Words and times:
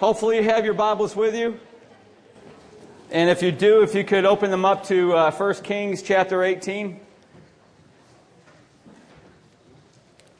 Hopefully, 0.00 0.36
you 0.36 0.42
have 0.42 0.62
your 0.62 0.74
Bibles 0.74 1.16
with 1.16 1.34
you. 1.34 1.58
And 3.10 3.30
if 3.30 3.40
you 3.40 3.50
do, 3.50 3.80
if 3.80 3.94
you 3.94 4.04
could 4.04 4.26
open 4.26 4.50
them 4.50 4.66
up 4.66 4.84
to 4.88 5.14
uh, 5.14 5.30
1 5.30 5.54
Kings 5.62 6.02
chapter 6.02 6.42
18. 6.44 7.00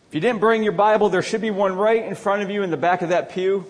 If 0.08 0.14
you 0.14 0.20
didn't 0.20 0.40
bring 0.40 0.62
your 0.62 0.72
Bible, 0.72 1.08
there 1.08 1.22
should 1.22 1.40
be 1.40 1.50
one 1.50 1.74
right 1.74 2.04
in 2.04 2.14
front 2.14 2.42
of 2.42 2.50
you 2.50 2.64
in 2.64 2.70
the 2.70 2.76
back 2.76 3.00
of 3.00 3.08
that 3.08 3.30
pew. 3.30 3.64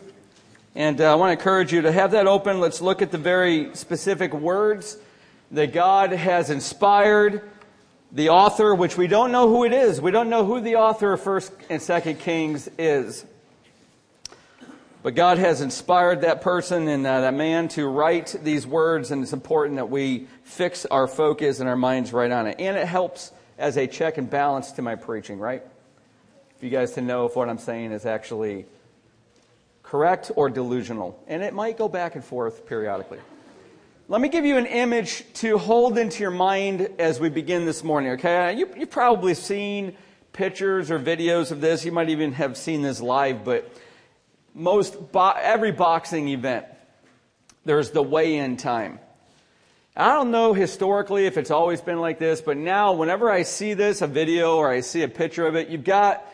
And 0.74 1.00
uh, 1.00 1.12
I 1.12 1.14
want 1.14 1.28
to 1.28 1.38
encourage 1.38 1.72
you 1.72 1.82
to 1.82 1.92
have 1.92 2.10
that 2.10 2.26
open. 2.26 2.58
Let's 2.58 2.80
look 2.80 3.00
at 3.00 3.12
the 3.12 3.18
very 3.18 3.72
specific 3.76 4.34
words 4.34 4.98
that 5.52 5.72
God 5.72 6.10
has 6.10 6.50
inspired 6.50 7.48
the 8.10 8.30
author, 8.30 8.74
which 8.74 8.96
we 8.96 9.06
don't 9.06 9.30
know 9.30 9.48
who 9.48 9.62
it 9.62 9.72
is. 9.72 10.00
We 10.00 10.10
don't 10.10 10.30
know 10.30 10.44
who 10.44 10.60
the 10.60 10.74
author 10.74 11.12
of 11.12 11.20
1st 11.20 11.52
and 11.70 11.80
2nd 11.80 12.18
Kings 12.18 12.68
is. 12.76 13.24
But 15.06 15.14
God 15.14 15.38
has 15.38 15.60
inspired 15.60 16.22
that 16.22 16.40
person 16.40 16.88
and 16.88 17.06
uh, 17.06 17.20
that 17.20 17.32
man 17.32 17.68
to 17.68 17.86
write 17.86 18.34
these 18.42 18.66
words, 18.66 19.12
and 19.12 19.22
it's 19.22 19.32
important 19.32 19.76
that 19.76 19.88
we 19.88 20.26
fix 20.42 20.84
our 20.84 21.06
focus 21.06 21.60
and 21.60 21.68
our 21.68 21.76
minds 21.76 22.12
right 22.12 22.32
on 22.32 22.48
it. 22.48 22.56
And 22.58 22.76
it 22.76 22.88
helps 22.88 23.30
as 23.56 23.76
a 23.76 23.86
check 23.86 24.18
and 24.18 24.28
balance 24.28 24.72
to 24.72 24.82
my 24.82 24.96
preaching, 24.96 25.38
right? 25.38 25.62
For 26.58 26.64
you 26.64 26.72
guys 26.72 26.94
to 26.94 27.02
know 27.02 27.24
if 27.24 27.36
what 27.36 27.48
I'm 27.48 27.58
saying 27.58 27.92
is 27.92 28.04
actually 28.04 28.66
correct 29.84 30.32
or 30.34 30.50
delusional. 30.50 31.22
And 31.28 31.40
it 31.44 31.54
might 31.54 31.78
go 31.78 31.86
back 31.86 32.16
and 32.16 32.24
forth 32.24 32.66
periodically. 32.66 33.20
Let 34.08 34.20
me 34.20 34.28
give 34.28 34.44
you 34.44 34.56
an 34.56 34.66
image 34.66 35.22
to 35.34 35.56
hold 35.56 35.98
into 35.98 36.20
your 36.20 36.32
mind 36.32 36.88
as 36.98 37.20
we 37.20 37.28
begin 37.28 37.64
this 37.64 37.84
morning, 37.84 38.10
okay? 38.14 38.56
You, 38.58 38.68
you've 38.76 38.90
probably 38.90 39.34
seen 39.34 39.96
pictures 40.32 40.90
or 40.90 40.98
videos 40.98 41.52
of 41.52 41.60
this. 41.60 41.84
You 41.84 41.92
might 41.92 42.08
even 42.08 42.32
have 42.32 42.56
seen 42.56 42.82
this 42.82 43.00
live, 43.00 43.44
but 43.44 43.70
most 44.56 45.12
bo- 45.12 45.34
every 45.38 45.70
boxing 45.70 46.28
event, 46.30 46.64
there's 47.66 47.90
the 47.90 48.02
weigh-in 48.02 48.56
time. 48.56 48.98
I 49.94 50.14
don't 50.14 50.30
know 50.30 50.54
historically 50.54 51.26
if 51.26 51.36
it's 51.36 51.50
always 51.50 51.80
been 51.80 52.00
like 52.00 52.18
this, 52.18 52.40
but 52.40 52.56
now 52.56 52.92
whenever 52.94 53.30
I 53.30 53.42
see 53.42 53.74
this, 53.74 54.02
a 54.02 54.06
video 54.06 54.56
or 54.56 54.70
I 54.70 54.80
see 54.80 55.02
a 55.02 55.08
picture 55.08 55.46
of 55.46 55.56
it, 55.56 55.68
you've 55.68 55.84
got 55.84 56.26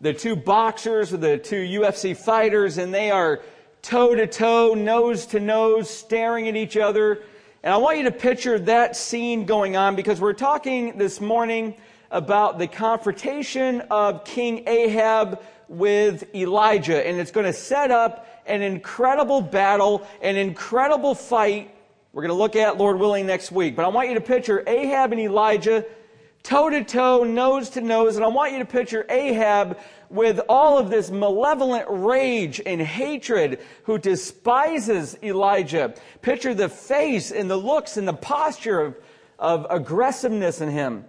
the 0.00 0.14
two 0.14 0.36
boxers 0.36 1.12
or 1.12 1.18
the 1.18 1.38
two 1.38 1.56
UFC 1.56 2.16
fighters 2.16 2.78
and 2.78 2.92
they 2.92 3.10
are 3.10 3.40
toe 3.82 4.14
to 4.14 4.26
toe, 4.26 4.74
nose 4.74 5.26
to 5.26 5.40
nose, 5.40 5.88
staring 5.88 6.48
at 6.48 6.56
each 6.56 6.76
other. 6.76 7.22
And 7.62 7.72
I 7.72 7.76
want 7.76 7.98
you 7.98 8.04
to 8.04 8.10
picture 8.12 8.58
that 8.58 8.96
scene 8.96 9.44
going 9.44 9.76
on 9.76 9.96
because 9.96 10.20
we're 10.20 10.32
talking 10.32 10.96
this 10.98 11.20
morning 11.20 11.74
about 12.10 12.58
the 12.58 12.68
confrontation 12.68 13.82
of 13.90 14.24
King 14.24 14.66
Ahab 14.66 15.42
with 15.68 16.34
Elijah, 16.34 17.06
and 17.06 17.18
it's 17.18 17.30
going 17.30 17.46
to 17.46 17.52
set 17.52 17.90
up 17.90 18.26
an 18.46 18.62
incredible 18.62 19.40
battle, 19.40 20.06
an 20.22 20.36
incredible 20.36 21.14
fight. 21.14 21.74
We're 22.12 22.22
going 22.22 22.36
to 22.36 22.40
look 22.40 22.56
at, 22.56 22.78
Lord 22.78 22.98
willing, 22.98 23.26
next 23.26 23.50
week. 23.52 23.76
But 23.76 23.84
I 23.84 23.88
want 23.88 24.08
you 24.08 24.14
to 24.14 24.20
picture 24.20 24.62
Ahab 24.66 25.12
and 25.12 25.20
Elijah 25.20 25.84
toe 26.46 26.70
to 26.70 26.84
toe, 26.84 27.24
nose 27.24 27.70
to 27.70 27.80
nose, 27.80 28.14
and 28.14 28.24
I 28.24 28.28
want 28.28 28.52
you 28.52 28.60
to 28.60 28.64
picture 28.64 29.04
Ahab 29.08 29.78
with 30.08 30.40
all 30.48 30.78
of 30.78 30.90
this 30.90 31.10
malevolent 31.10 31.86
rage 31.88 32.60
and 32.64 32.80
hatred 32.80 33.58
who 33.82 33.98
despises 33.98 35.18
Elijah. 35.24 35.94
Picture 36.22 36.54
the 36.54 36.68
face 36.68 37.32
and 37.32 37.50
the 37.50 37.56
looks 37.56 37.96
and 37.96 38.06
the 38.06 38.12
posture 38.12 38.80
of, 38.80 38.96
of 39.40 39.66
aggressiveness 39.70 40.60
in 40.60 40.70
him. 40.70 41.04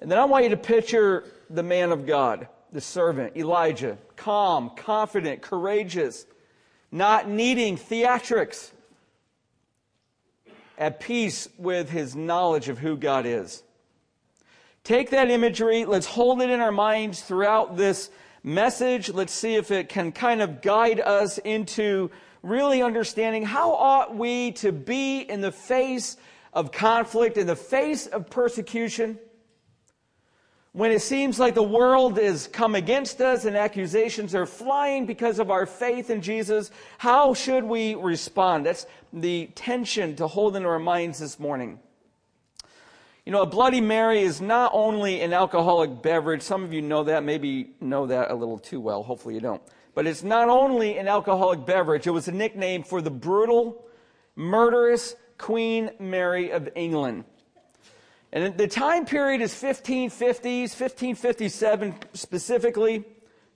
And 0.00 0.10
then 0.10 0.18
I 0.18 0.24
want 0.24 0.44
you 0.44 0.50
to 0.50 0.56
picture 0.56 1.24
the 1.50 1.62
man 1.62 1.92
of 1.92 2.06
God 2.06 2.48
the 2.72 2.80
servant, 2.80 3.36
Elijah, 3.36 3.98
calm, 4.16 4.70
confident, 4.76 5.42
courageous, 5.42 6.26
not 6.92 7.28
needing 7.28 7.76
theatrics, 7.76 8.70
at 10.78 10.98
peace 10.98 11.46
with 11.58 11.90
his 11.90 12.16
knowledge 12.16 12.70
of 12.70 12.78
who 12.78 12.96
God 12.96 13.26
is. 13.26 13.62
Take 14.82 15.10
that 15.10 15.30
imagery, 15.30 15.84
let's 15.84 16.06
hold 16.06 16.40
it 16.40 16.48
in 16.48 16.60
our 16.60 16.72
minds 16.72 17.20
throughout 17.20 17.76
this 17.76 18.10
message. 18.42 19.10
Let's 19.10 19.32
see 19.32 19.56
if 19.56 19.70
it 19.70 19.90
can 19.90 20.10
kind 20.10 20.40
of 20.40 20.62
guide 20.62 20.98
us 20.98 21.36
into 21.38 22.10
really 22.42 22.82
understanding 22.82 23.44
how 23.44 23.72
ought 23.72 24.16
we 24.16 24.52
to 24.52 24.72
be 24.72 25.20
in 25.20 25.42
the 25.42 25.52
face 25.52 26.16
of 26.54 26.72
conflict, 26.72 27.36
in 27.36 27.46
the 27.46 27.56
face 27.56 28.06
of 28.06 28.30
persecution 28.30 29.18
when 30.72 30.92
it 30.92 31.02
seems 31.02 31.40
like 31.40 31.54
the 31.54 31.62
world 31.62 32.18
is 32.18 32.46
come 32.46 32.76
against 32.76 33.20
us 33.20 33.44
and 33.44 33.56
accusations 33.56 34.34
are 34.34 34.46
flying 34.46 35.04
because 35.04 35.40
of 35.40 35.50
our 35.50 35.66
faith 35.66 36.10
in 36.10 36.22
Jesus, 36.22 36.70
how 36.98 37.34
should 37.34 37.64
we 37.64 37.96
respond? 37.96 38.66
That's 38.66 38.86
the 39.12 39.50
tension 39.56 40.14
to 40.16 40.28
hold 40.28 40.54
in 40.54 40.64
our 40.64 40.78
minds 40.78 41.18
this 41.18 41.40
morning. 41.40 41.80
You 43.26 43.32
know, 43.32 43.42
a 43.42 43.46
Bloody 43.46 43.80
Mary 43.80 44.22
is 44.22 44.40
not 44.40 44.70
only 44.72 45.20
an 45.20 45.32
alcoholic 45.32 46.02
beverage. 46.02 46.42
Some 46.42 46.62
of 46.62 46.72
you 46.72 46.82
know 46.82 47.04
that, 47.04 47.24
maybe 47.24 47.72
know 47.80 48.06
that 48.06 48.30
a 48.30 48.34
little 48.34 48.58
too 48.58 48.80
well. 48.80 49.02
Hopefully 49.02 49.34
you 49.34 49.40
don't. 49.40 49.62
But 49.94 50.06
it's 50.06 50.22
not 50.22 50.48
only 50.48 50.98
an 50.98 51.08
alcoholic 51.08 51.66
beverage. 51.66 52.06
It 52.06 52.10
was 52.10 52.28
a 52.28 52.32
nickname 52.32 52.84
for 52.84 53.02
the 53.02 53.10
brutal, 53.10 53.84
murderous 54.36 55.16
Queen 55.36 55.90
Mary 55.98 56.50
of 56.50 56.68
England. 56.74 57.24
And 58.32 58.56
the 58.56 58.68
time 58.68 59.06
period 59.06 59.40
is 59.40 59.52
1550s, 59.52 60.70
1557 60.78 61.94
specifically, 62.14 62.98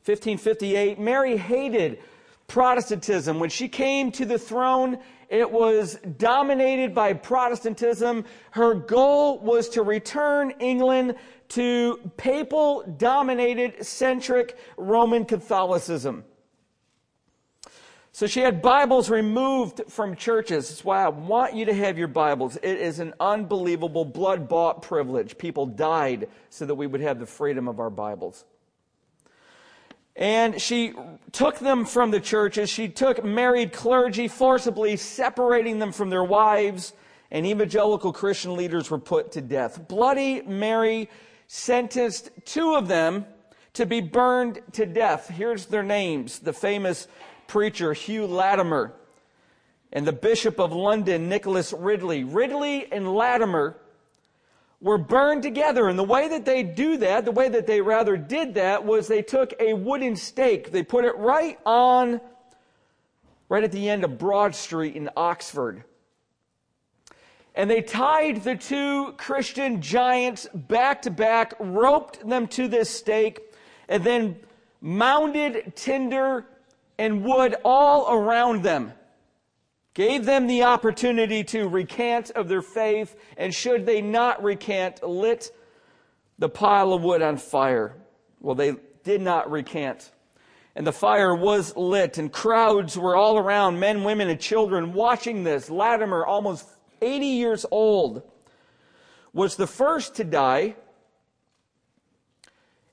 1558. 0.05 0.99
Mary 0.99 1.37
hated 1.37 2.01
Protestantism. 2.47 3.39
When 3.39 3.51
she 3.51 3.69
came 3.69 4.11
to 4.13 4.25
the 4.25 4.39
throne, 4.39 4.99
it 5.29 5.51
was 5.51 5.99
dominated 6.19 6.95
by 6.95 7.15
Protestantism. 7.15 8.25
Her 8.51 8.75
goal 8.75 9.39
was 9.39 9.69
to 9.71 9.83
return 9.83 10.53
England 10.59 11.15
to 11.51 11.99
papal 12.17 12.83
dominated 12.99 13.85
centric 13.85 14.59
Roman 14.77 15.25
Catholicism. 15.25 16.25
So 18.15 18.29
she 18.29 18.39
had 18.39 18.63
Bibles 18.63 19.11
removed 19.11 19.83
from 19.89 20.15
churches. 20.15 20.69
That's 20.69 20.85
why 20.85 21.05
I 21.05 21.09
want 21.09 21.55
you 21.55 21.65
to 21.65 21.75
have 21.75 21.99
your 21.99 22.07
Bibles. 22.07 22.55
It 22.55 22.79
is 22.79 23.01
an 23.01 23.13
unbelievable 23.19 24.05
blood 24.05 24.49
bought 24.49 24.83
privilege. 24.83 25.37
People 25.37 25.67
died 25.67 26.29
so 26.49 26.65
that 26.65 26.77
we 26.77 26.87
would 26.87 27.01
have 27.01 27.19
the 27.19 27.27
freedom 27.27 27.67
of 27.67 27.81
our 27.81 27.91
Bibles. 27.91 28.45
And 30.15 30.63
she 30.63 30.93
took 31.33 31.59
them 31.59 31.85
from 31.85 32.13
the 32.13 32.21
churches. 32.21 32.71
She 32.71 32.87
took 32.89 33.25
married 33.25 33.73
clergy, 33.73 34.29
forcibly 34.29 34.97
separating 34.97 35.81
them 35.81 35.91
from 35.91 36.09
their 36.09 36.23
wives, 36.23 36.93
and 37.33 37.45
evangelical 37.45 38.13
Christian 38.13 38.55
leaders 38.55 38.93
were 38.93 39.01
put 39.01 39.33
to 39.33 39.41
death. 39.41 39.89
Bloody 39.89 40.41
Mary 40.43 41.11
sentenced 41.49 42.31
two 42.45 42.77
of 42.77 42.87
them 42.87 43.27
to 43.73 43.87
be 43.87 44.01
burned 44.01 44.61
to 44.71 44.87
death. 44.87 45.31
Here's 45.31 45.67
their 45.67 45.83
names 45.83 46.39
the 46.39 46.53
famous 46.53 47.09
preacher 47.47 47.93
Hugh 47.93 48.27
Latimer 48.27 48.93
and 49.93 50.07
the 50.07 50.13
Bishop 50.13 50.59
of 50.59 50.73
London, 50.73 51.29
Nicholas 51.29 51.73
Ridley. 51.73 52.25
Ridley 52.25 52.91
and 52.91 53.15
Latimer 53.15 53.77
were 54.81 54.99
burned 54.99 55.43
together. 55.43 55.89
And 55.89 55.99
the 55.99 56.05
way 56.05 56.29
that 56.29 56.45
they 56.45 56.63
do 56.63 56.99
that, 56.99 57.25
the 57.25 57.33
way 57.33 57.49
that 57.49 57.67
they 57.67 57.81
rather 57.81 58.17
did 58.17 58.55
that, 58.55 58.85
was 58.85 59.07
they 59.07 59.23
took 59.23 59.55
a 59.59 59.73
wooden 59.73 60.17
stake. 60.17 60.73
They 60.73 60.83
put 60.83 61.05
it 61.05 61.17
right 61.17 61.59
on, 61.65 62.21
right 63.49 63.65
at 63.65 63.73
the 63.73 63.89
end 63.89 64.05
of 64.05 64.19
Broad 64.19 64.55
Street 64.55 64.97
in 64.97 65.09
Oxford. 65.17 65.85
And 67.55 67.71
they 67.71 67.83
tied 67.83 68.43
the 68.43 68.57
two 68.57 69.13
Christian 69.13 69.81
giants 69.81 70.49
back 70.53 71.03
to 71.03 71.11
back, 71.11 71.55
roped 71.61 72.29
them 72.29 72.49
to 72.49 72.67
this 72.67 72.91
stake, 72.91 73.41
and 73.89 74.03
then 74.03 74.37
mounded 74.81 75.77
tinder 75.77 76.47
and 76.99 77.25
wood 77.25 77.57
all 77.65 78.13
around 78.13 78.63
them, 78.63 78.93
gave 79.95 80.25
them 80.25 80.47
the 80.47 80.65
opportunity 80.65 81.45
to 81.45 81.69
recant 81.69 82.31
of 82.31 82.49
their 82.49 82.63
faith, 82.63 83.17
and 83.37 83.55
should 83.55 83.87
they 83.87 84.01
not 84.01 84.43
recant, 84.43 85.03
lit 85.03 85.51
the 86.39 86.49
pile 86.49 86.93
of 86.93 87.03
wood 87.03 87.23
on 87.23 87.37
fire. 87.37 87.97
Well, 88.41 88.55
they 88.55 88.75
did 89.05 89.21
not 89.21 89.51
recant. 89.51 90.11
And 90.77 90.85
the 90.87 90.93
fire 90.93 91.35
was 91.35 91.77
lit, 91.77 92.19
and 92.19 92.33
crowds 92.33 92.99
were 92.99 93.15
all 93.15 93.39
around, 93.39 93.79
men, 93.79 94.03
women, 94.03 94.29
and 94.29 94.41
children, 94.41 94.93
watching 94.93 95.45
this. 95.45 95.71
Latimer, 95.71 96.27
almost 96.27 96.67
80 97.01 97.27
years 97.27 97.65
old, 97.71 98.23
was 99.33 99.55
the 99.55 99.69
first 99.69 100.17
to 100.17 100.25
die 100.25 100.75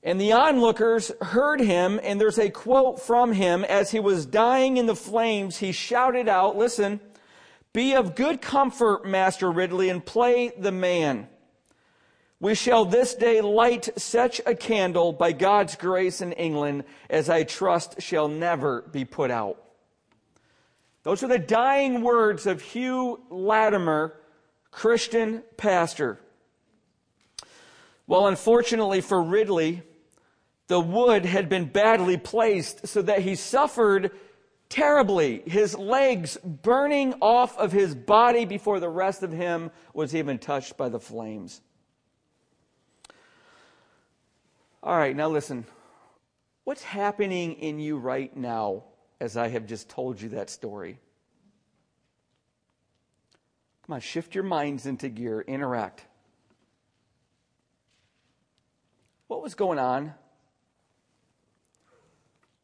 and 0.02 0.20
the 0.20 0.32
onlookers 0.32 1.12
heard 1.20 1.60
him, 1.60 2.00
and 2.02 2.20
there's 2.20 2.38
a 2.38 2.50
quote 2.50 3.00
from 3.00 3.32
him 3.32 3.64
as 3.64 3.92
he 3.92 4.00
was 4.00 4.26
dying 4.26 4.76
in 4.76 4.86
the 4.86 4.96
flames. 4.96 5.58
He 5.58 5.70
shouted 5.70 6.28
out, 6.28 6.56
Listen, 6.56 7.00
be 7.72 7.94
of 7.94 8.16
good 8.16 8.42
comfort, 8.42 9.06
Master 9.06 9.50
Ridley, 9.50 9.88
and 9.88 10.04
play 10.04 10.52
the 10.58 10.72
man. 10.72 11.28
We 12.40 12.56
shall 12.56 12.84
this 12.84 13.14
day 13.14 13.40
light 13.40 13.90
such 13.96 14.40
a 14.44 14.56
candle 14.56 15.12
by 15.12 15.30
God's 15.30 15.76
grace 15.76 16.20
in 16.20 16.32
England 16.32 16.82
as 17.08 17.30
I 17.30 17.44
trust 17.44 18.02
shall 18.02 18.26
never 18.26 18.82
be 18.82 19.04
put 19.04 19.30
out. 19.30 19.62
Those 21.04 21.22
are 21.22 21.28
the 21.28 21.38
dying 21.38 22.02
words 22.02 22.46
of 22.46 22.60
Hugh 22.60 23.20
Latimer, 23.30 24.16
Christian 24.72 25.44
pastor. 25.56 26.18
Well, 28.08 28.26
unfortunately 28.26 29.00
for 29.00 29.22
Ridley, 29.22 29.82
the 30.72 30.80
wood 30.80 31.26
had 31.26 31.50
been 31.50 31.66
badly 31.66 32.16
placed 32.16 32.86
so 32.86 33.02
that 33.02 33.20
he 33.20 33.34
suffered 33.34 34.10
terribly, 34.70 35.42
his 35.44 35.76
legs 35.76 36.38
burning 36.42 37.12
off 37.20 37.58
of 37.58 37.72
his 37.72 37.94
body 37.94 38.46
before 38.46 38.80
the 38.80 38.88
rest 38.88 39.22
of 39.22 39.30
him 39.30 39.70
was 39.92 40.14
even 40.14 40.38
touched 40.38 40.78
by 40.78 40.88
the 40.88 40.98
flames. 40.98 41.60
All 44.82 44.96
right, 44.96 45.14
now 45.14 45.28
listen. 45.28 45.66
What's 46.64 46.82
happening 46.82 47.52
in 47.56 47.78
you 47.78 47.98
right 47.98 48.34
now 48.34 48.84
as 49.20 49.36
I 49.36 49.48
have 49.48 49.66
just 49.66 49.90
told 49.90 50.22
you 50.22 50.30
that 50.30 50.48
story? 50.48 50.98
Come 53.86 53.92
on, 53.92 54.00
shift 54.00 54.34
your 54.34 54.44
minds 54.44 54.86
into 54.86 55.10
gear, 55.10 55.42
interact. 55.42 56.06
What 59.26 59.42
was 59.42 59.54
going 59.54 59.78
on? 59.78 60.14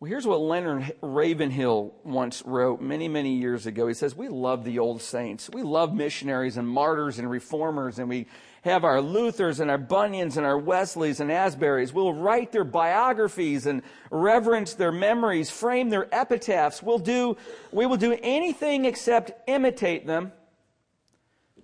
Well, 0.00 0.08
here's 0.08 0.28
what 0.28 0.40
Leonard 0.40 0.92
Ravenhill 1.02 1.92
once 2.04 2.44
wrote 2.46 2.80
many, 2.80 3.08
many 3.08 3.34
years 3.34 3.66
ago. 3.66 3.88
He 3.88 3.94
says, 3.94 4.14
We 4.14 4.28
love 4.28 4.62
the 4.62 4.78
old 4.78 5.02
saints. 5.02 5.50
We 5.52 5.64
love 5.64 5.92
missionaries 5.92 6.56
and 6.56 6.68
martyrs 6.68 7.18
and 7.18 7.28
reformers, 7.28 7.98
and 7.98 8.08
we 8.08 8.28
have 8.62 8.84
our 8.84 9.00
Luthers 9.00 9.58
and 9.58 9.68
our 9.68 9.78
Bunyans 9.78 10.36
and 10.36 10.46
our 10.46 10.56
Wesleys 10.56 11.18
and 11.18 11.32
Asburys. 11.32 11.92
We'll 11.92 12.14
write 12.14 12.52
their 12.52 12.62
biographies 12.62 13.66
and 13.66 13.82
reverence 14.12 14.74
their 14.74 14.92
memories, 14.92 15.50
frame 15.50 15.88
their 15.88 16.06
epitaphs. 16.14 16.80
We'll 16.80 17.00
do, 17.00 17.36
we 17.72 17.84
will 17.84 17.96
do 17.96 18.16
anything 18.22 18.84
except 18.84 19.32
imitate 19.48 20.06
them. 20.06 20.30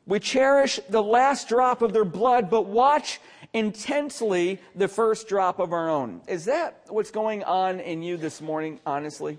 We 0.06 0.18
cherish 0.18 0.80
the 0.88 1.02
last 1.04 1.48
drop 1.48 1.82
of 1.82 1.92
their 1.92 2.04
blood, 2.04 2.50
but 2.50 2.66
watch 2.66 3.20
intensely 3.54 4.60
the 4.74 4.88
first 4.88 5.28
drop 5.28 5.60
of 5.60 5.72
our 5.72 5.88
own. 5.88 6.20
Is 6.28 6.44
that 6.44 6.82
what's 6.88 7.10
going 7.10 7.44
on 7.44 7.80
in 7.80 8.02
you 8.02 8.18
this 8.18 8.42
morning, 8.42 8.80
honestly? 8.84 9.38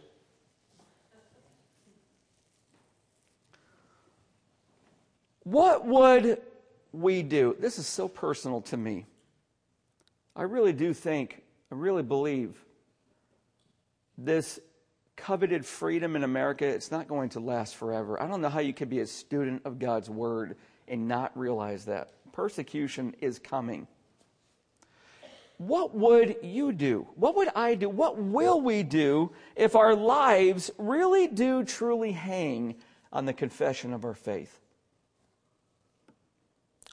What 5.44 5.86
would 5.86 6.42
we 6.92 7.22
do? 7.22 7.56
This 7.60 7.78
is 7.78 7.86
so 7.86 8.08
personal 8.08 8.62
to 8.62 8.78
me. 8.78 9.06
I 10.36 10.44
really 10.44 10.74
do 10.74 10.94
think, 10.94 11.44
I 11.72 11.76
really 11.76 12.02
believe 12.02 12.56
this 14.18 14.60
coveted 15.16 15.66
freedom 15.66 16.16
in 16.16 16.24
America, 16.24 16.66
it's 16.66 16.90
not 16.90 17.08
going 17.08 17.30
to 17.30 17.40
last 17.40 17.76
forever. 17.76 18.22
I 18.22 18.28
don't 18.28 18.42
know 18.42 18.50
how 18.50 18.60
you 18.60 18.74
could 18.74 18.90
be 18.90 19.00
a 19.00 19.08
student 19.08 19.62
of 19.66 19.78
God's 19.78 20.10
word 20.10 20.56
and 20.88 21.08
not 21.08 21.38
realize 21.38 21.86
that. 21.86 22.12
Persecution 22.32 23.16
is 23.22 23.40
coming. 23.40 23.88
What 25.58 25.96
would 25.96 26.38
you 26.42 26.72
do? 26.72 27.08
What 27.16 27.36
would 27.36 27.50
I 27.56 27.76
do? 27.76 27.90
What 27.90 28.18
will 28.18 28.60
we 28.62 28.84
do 28.84 29.32
if 29.56 29.76
our 29.76 29.96
lives 29.96 30.72
really 30.78 31.28
do 31.28 31.64
truly 31.64 32.12
hang 32.12 32.76
on 33.14 33.26
the 33.26 33.34
confession 33.34 33.94
of 33.94 34.04
our 34.04 34.14
faith? 34.14 34.60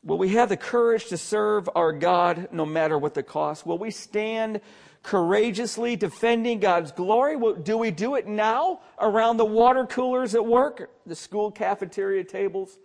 Will 0.04 0.18
we 0.18 0.30
have 0.30 0.48
the 0.48 0.56
courage 0.56 1.06
to 1.06 1.16
serve 1.16 1.68
our 1.74 1.92
God 1.92 2.48
no 2.52 2.66
matter 2.66 2.98
what 2.98 3.14
the 3.14 3.22
cost? 3.22 3.64
Will 3.64 3.78
we 3.78 3.90
stand 3.90 4.60
courageously 5.02 5.96
defending 5.96 6.60
God's 6.60 6.92
glory? 6.92 7.36
Do 7.62 7.76
we 7.76 7.90
do 7.90 8.16
it 8.16 8.26
now 8.26 8.80
around 9.00 9.36
the 9.36 9.44
water 9.44 9.86
coolers 9.86 10.34
at 10.34 10.44
work, 10.44 10.90
the 11.06 11.14
school 11.14 11.50
cafeteria 11.50 12.24
tables, 12.24 12.78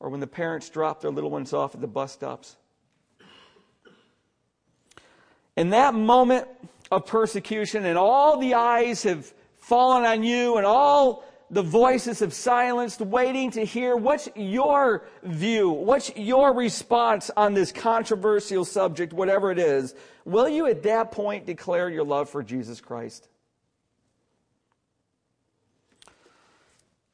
or 0.00 0.08
when 0.08 0.20
the 0.20 0.26
parents 0.26 0.68
drop 0.68 1.00
their 1.00 1.10
little 1.10 1.30
ones 1.30 1.52
off 1.52 1.74
at 1.74 1.80
the 1.80 1.88
bus 1.88 2.12
stops? 2.12 2.56
In 5.58 5.70
that 5.70 5.92
moment 5.92 6.46
of 6.92 7.04
persecution, 7.04 7.84
and 7.84 7.98
all 7.98 8.38
the 8.38 8.54
eyes 8.54 9.02
have 9.02 9.34
fallen 9.58 10.04
on 10.04 10.22
you, 10.22 10.56
and 10.56 10.64
all 10.64 11.24
the 11.50 11.62
voices 11.62 12.20
have 12.20 12.32
silenced, 12.32 13.00
waiting 13.00 13.50
to 13.50 13.64
hear 13.64 13.96
what's 13.96 14.28
your 14.36 15.08
view, 15.24 15.68
what's 15.68 16.14
your 16.14 16.54
response 16.54 17.28
on 17.36 17.54
this 17.54 17.72
controversial 17.72 18.64
subject, 18.64 19.12
whatever 19.12 19.50
it 19.50 19.58
is. 19.58 19.96
Will 20.24 20.48
you 20.48 20.66
at 20.66 20.84
that 20.84 21.10
point 21.10 21.44
declare 21.44 21.90
your 21.90 22.04
love 22.04 22.30
for 22.30 22.44
Jesus 22.44 22.80
Christ? 22.80 23.26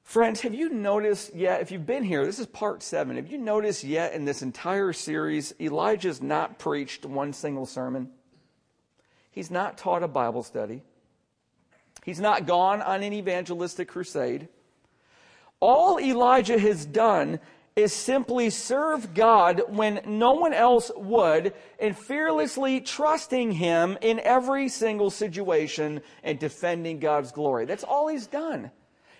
Friends, 0.02 0.43
have 0.43 0.52
you 0.52 0.69
noticed 0.69 1.35
yet, 1.35 1.62
if 1.62 1.73
you've 1.73 1.87
been 1.87 2.05
here, 2.05 2.26
this 2.26 2.38
is 2.38 2.46
part 2.46 2.82
seven, 2.82 3.17
have 3.17 3.32
you 3.32 3.38
noticed 3.38 3.85
yet 3.85 4.12
in 4.12 4.26
this 4.26 4.43
entire 4.43 4.93
series, 4.93 5.55
Elijah's 5.58 6.20
not 6.20 6.58
preached 6.58 7.06
one 7.06 7.32
single 7.32 7.64
sermon? 7.64 8.11
He's 9.34 9.50
not 9.50 9.76
taught 9.76 10.04
a 10.04 10.08
Bible 10.08 10.44
study. 10.44 10.82
He's 12.04 12.20
not 12.20 12.46
gone 12.46 12.81
on 12.81 13.02
an 13.02 13.12
evangelistic 13.12 13.88
crusade. 13.88 14.46
All 15.58 15.98
Elijah 15.98 16.56
has 16.56 16.86
done 16.86 17.40
is 17.75 17.92
simply 17.92 18.48
serve 18.50 19.12
God 19.12 19.62
when 19.69 20.00
no 20.06 20.34
one 20.34 20.52
else 20.52 20.92
would 20.94 21.52
and 21.81 21.98
fearlessly 21.98 22.81
trusting 22.81 23.50
Him 23.50 23.98
in 24.00 24.20
every 24.20 24.69
single 24.69 25.10
situation 25.10 26.00
and 26.22 26.38
defending 26.38 27.00
God's 27.00 27.32
glory. 27.32 27.64
That's 27.64 27.82
all 27.82 28.06
He's 28.06 28.28
done. 28.28 28.70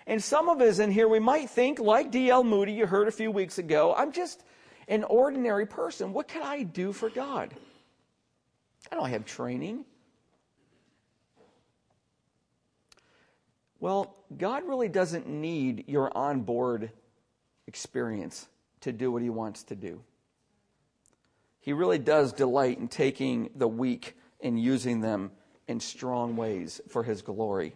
And 0.07 0.23
some 0.23 0.47
of 0.47 0.61
us 0.61 0.79
in 0.79 0.91
here, 0.91 1.09
we 1.09 1.19
might 1.19 1.49
think, 1.49 1.79
like 1.79 2.09
D.L. 2.09 2.45
Moody, 2.45 2.71
you 2.71 2.85
heard 2.85 3.09
a 3.09 3.11
few 3.11 3.31
weeks 3.31 3.57
ago, 3.57 3.93
I'm 3.97 4.13
just 4.13 4.45
an 4.87 5.03
ordinary 5.03 5.65
person. 5.65 6.13
What 6.13 6.29
can 6.29 6.41
I 6.41 6.63
do 6.63 6.93
for 6.93 7.09
God? 7.09 7.53
I 8.89 8.95
don't 8.95 9.09
have 9.09 9.25
training. 9.25 9.83
Well, 13.85 14.15
God 14.35 14.67
really 14.67 14.89
doesn't 14.89 15.27
need 15.27 15.83
your 15.87 16.11
onboard 16.17 16.89
experience 17.67 18.47
to 18.81 18.91
do 18.91 19.11
what 19.11 19.21
He 19.21 19.29
wants 19.29 19.61
to 19.65 19.75
do. 19.75 20.01
He 21.59 21.71
really 21.71 21.99
does 21.99 22.33
delight 22.33 22.79
in 22.79 22.87
taking 22.87 23.51
the 23.53 23.67
weak 23.67 24.17
and 24.41 24.59
using 24.59 25.01
them 25.01 25.29
in 25.67 25.79
strong 25.79 26.35
ways 26.35 26.81
for 26.89 27.03
His 27.03 27.21
glory. 27.21 27.75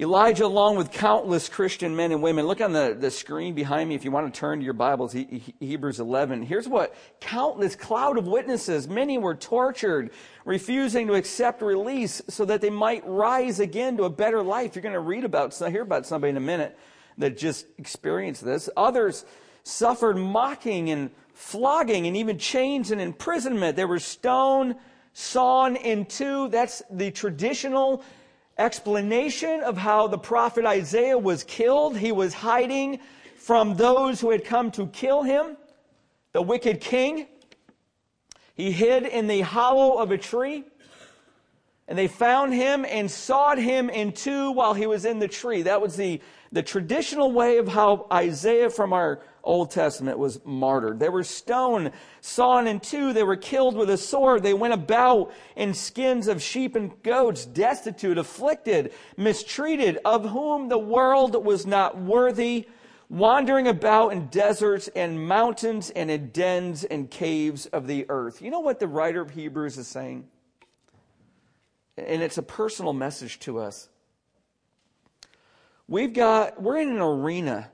Elijah, 0.00 0.46
along 0.46 0.76
with 0.76 0.92
countless 0.92 1.48
Christian 1.48 1.96
men 1.96 2.12
and 2.12 2.22
women, 2.22 2.46
look 2.46 2.60
on 2.60 2.72
the, 2.72 2.96
the 2.96 3.10
screen 3.10 3.52
behind 3.52 3.88
me 3.88 3.96
if 3.96 4.04
you 4.04 4.12
want 4.12 4.32
to 4.32 4.40
turn 4.40 4.60
to 4.60 4.64
your 4.64 4.72
Bibles, 4.72 5.12
Hebrews 5.12 5.98
11. 5.98 6.42
Here's 6.42 6.68
what 6.68 6.94
countless 7.18 7.74
cloud 7.74 8.16
of 8.16 8.28
witnesses, 8.28 8.86
many 8.86 9.18
were 9.18 9.34
tortured, 9.34 10.12
refusing 10.44 11.08
to 11.08 11.14
accept 11.14 11.62
release 11.62 12.22
so 12.28 12.44
that 12.44 12.60
they 12.60 12.70
might 12.70 13.04
rise 13.08 13.58
again 13.58 13.96
to 13.96 14.04
a 14.04 14.10
better 14.10 14.40
life. 14.40 14.76
You're 14.76 14.84
going 14.84 14.92
to 14.92 15.00
read 15.00 15.24
about, 15.24 15.52
hear 15.52 15.82
about 15.82 16.06
somebody 16.06 16.30
in 16.30 16.36
a 16.36 16.40
minute 16.40 16.78
that 17.16 17.36
just 17.36 17.66
experienced 17.76 18.44
this. 18.44 18.70
Others 18.76 19.24
suffered 19.64 20.16
mocking 20.16 20.90
and 20.90 21.10
flogging 21.34 22.06
and 22.06 22.16
even 22.16 22.38
chains 22.38 22.92
and 22.92 23.00
imprisonment. 23.00 23.74
They 23.74 23.84
were 23.84 23.98
stoned, 23.98 24.76
sawn 25.12 25.74
in 25.74 26.06
two. 26.06 26.48
That's 26.50 26.84
the 26.88 27.10
traditional 27.10 28.04
explanation 28.58 29.62
of 29.62 29.78
how 29.78 30.08
the 30.08 30.18
prophet 30.18 30.66
Isaiah 30.66 31.18
was 31.18 31.44
killed. 31.44 31.96
He 31.96 32.12
was 32.12 32.34
hiding 32.34 33.00
from 33.36 33.76
those 33.76 34.20
who 34.20 34.30
had 34.30 34.44
come 34.44 34.70
to 34.72 34.88
kill 34.88 35.22
him, 35.22 35.56
the 36.32 36.42
wicked 36.42 36.80
king. 36.80 37.26
He 38.54 38.72
hid 38.72 39.06
in 39.06 39.28
the 39.28 39.42
hollow 39.42 39.98
of 39.98 40.10
a 40.10 40.18
tree. 40.18 40.64
And 41.86 41.96
they 41.96 42.08
found 42.08 42.52
him 42.52 42.84
and 42.84 43.10
sawed 43.10 43.56
him 43.56 43.88
in 43.88 44.12
two 44.12 44.50
while 44.50 44.74
he 44.74 44.86
was 44.86 45.06
in 45.06 45.20
the 45.20 45.28
tree. 45.28 45.62
That 45.62 45.80
was 45.80 45.96
the, 45.96 46.20
the 46.52 46.62
traditional 46.62 47.32
way 47.32 47.56
of 47.56 47.68
how 47.68 48.06
Isaiah 48.12 48.68
from 48.68 48.92
our 48.92 49.20
Old 49.42 49.70
Testament 49.70 50.18
was 50.18 50.40
martyred. 50.44 50.98
They 50.98 51.08
were 51.08 51.24
stoned, 51.24 51.92
sawn 52.20 52.66
in 52.66 52.80
two. 52.80 53.12
They 53.12 53.22
were 53.22 53.36
killed 53.36 53.76
with 53.76 53.88
a 53.90 53.96
sword. 53.96 54.42
They 54.42 54.54
went 54.54 54.74
about 54.74 55.32
in 55.56 55.74
skins 55.74 56.28
of 56.28 56.42
sheep 56.42 56.76
and 56.76 57.02
goats, 57.02 57.46
destitute, 57.46 58.18
afflicted, 58.18 58.92
mistreated, 59.16 59.98
of 60.04 60.30
whom 60.30 60.68
the 60.68 60.78
world 60.78 61.44
was 61.44 61.66
not 61.66 61.98
worthy, 61.98 62.68
wandering 63.08 63.66
about 63.66 64.12
in 64.12 64.26
deserts 64.26 64.88
and 64.88 65.26
mountains 65.26 65.90
and 65.90 66.10
in 66.10 66.28
dens 66.30 66.84
and 66.84 67.10
caves 67.10 67.66
of 67.66 67.86
the 67.86 68.04
earth. 68.08 68.42
You 68.42 68.50
know 68.50 68.60
what 68.60 68.80
the 68.80 68.88
writer 68.88 69.20
of 69.20 69.30
Hebrews 69.30 69.78
is 69.78 69.88
saying? 69.88 70.28
And 71.96 72.22
it's 72.22 72.38
a 72.38 72.42
personal 72.42 72.92
message 72.92 73.40
to 73.40 73.58
us. 73.58 73.88
We've 75.88 76.12
got, 76.12 76.60
we're 76.60 76.76
in 76.76 76.90
an 76.90 77.00
arena 77.00 77.70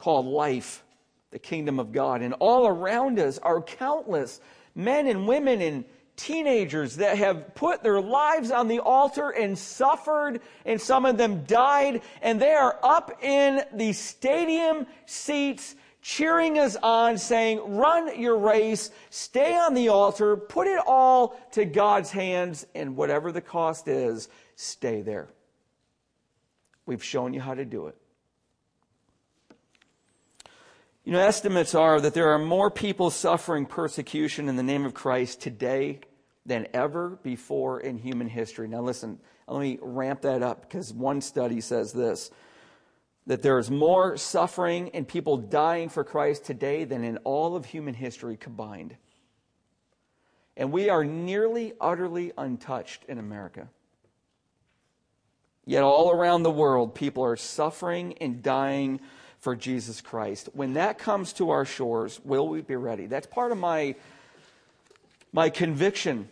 called 0.00 0.26
life 0.26 0.82
the 1.30 1.38
kingdom 1.38 1.78
of 1.78 1.92
God. 1.92 2.22
And 2.22 2.34
all 2.34 2.66
around 2.66 3.18
us 3.18 3.38
are 3.38 3.62
countless 3.62 4.40
men 4.74 5.06
and 5.06 5.28
women 5.28 5.60
and 5.60 5.84
teenagers 6.16 6.96
that 6.96 7.16
have 7.16 7.54
put 7.54 7.82
their 7.82 8.00
lives 8.00 8.50
on 8.50 8.68
the 8.68 8.80
altar 8.80 9.30
and 9.30 9.56
suffered, 9.56 10.40
and 10.66 10.80
some 10.80 11.06
of 11.06 11.16
them 11.16 11.44
died, 11.44 12.02
and 12.20 12.40
they 12.40 12.52
are 12.52 12.78
up 12.82 13.22
in 13.22 13.62
the 13.72 13.92
stadium 13.92 14.86
seats 15.06 15.76
cheering 16.02 16.58
us 16.58 16.76
on, 16.82 17.16
saying, 17.16 17.60
Run 17.76 18.20
your 18.20 18.36
race, 18.36 18.90
stay 19.10 19.54
on 19.56 19.74
the 19.74 19.88
altar, 19.88 20.36
put 20.36 20.66
it 20.66 20.80
all 20.86 21.40
to 21.52 21.64
God's 21.64 22.10
hands, 22.10 22.66
and 22.74 22.96
whatever 22.96 23.32
the 23.32 23.40
cost 23.40 23.88
is, 23.88 24.28
stay 24.56 25.02
there. 25.02 25.28
We've 26.86 27.04
shown 27.04 27.32
you 27.32 27.40
how 27.40 27.54
to 27.54 27.64
do 27.64 27.86
it. 27.86 27.96
You 31.04 31.12
know, 31.12 31.20
estimates 31.20 31.74
are 31.74 32.00
that 32.00 32.12
there 32.12 32.30
are 32.30 32.38
more 32.38 32.70
people 32.70 33.10
suffering 33.10 33.64
persecution 33.64 34.48
in 34.48 34.56
the 34.56 34.62
name 34.62 34.84
of 34.84 34.92
Christ 34.92 35.40
today 35.40 36.00
than 36.44 36.66
ever 36.74 37.18
before 37.22 37.80
in 37.80 37.96
human 37.96 38.28
history. 38.28 38.68
Now, 38.68 38.82
listen, 38.82 39.18
let 39.48 39.60
me 39.60 39.78
ramp 39.80 40.22
that 40.22 40.42
up 40.42 40.62
because 40.62 40.92
one 40.92 41.20
study 41.20 41.60
says 41.60 41.92
this 41.92 42.30
that 43.26 43.42
there 43.42 43.58
is 43.58 43.70
more 43.70 44.16
suffering 44.16 44.90
and 44.92 45.06
people 45.06 45.36
dying 45.36 45.88
for 45.88 46.02
Christ 46.02 46.44
today 46.44 46.84
than 46.84 47.04
in 47.04 47.18
all 47.18 47.54
of 47.54 47.64
human 47.64 47.94
history 47.94 48.36
combined. 48.36 48.96
And 50.56 50.72
we 50.72 50.88
are 50.90 51.04
nearly 51.04 51.74
utterly 51.80 52.32
untouched 52.36 53.04
in 53.04 53.18
America. 53.18 53.68
Yet, 55.64 55.82
all 55.82 56.10
around 56.10 56.42
the 56.42 56.50
world, 56.50 56.94
people 56.94 57.24
are 57.24 57.36
suffering 57.36 58.14
and 58.20 58.42
dying 58.42 59.00
for 59.40 59.56
Jesus 59.56 60.00
Christ. 60.00 60.50
When 60.52 60.74
that 60.74 60.98
comes 60.98 61.32
to 61.34 61.50
our 61.50 61.64
shores, 61.64 62.20
will 62.24 62.48
we 62.48 62.60
be 62.60 62.76
ready? 62.76 63.06
That's 63.06 63.26
part 63.26 63.52
of 63.52 63.58
my, 63.58 63.96
my 65.32 65.50
conviction 65.50 66.28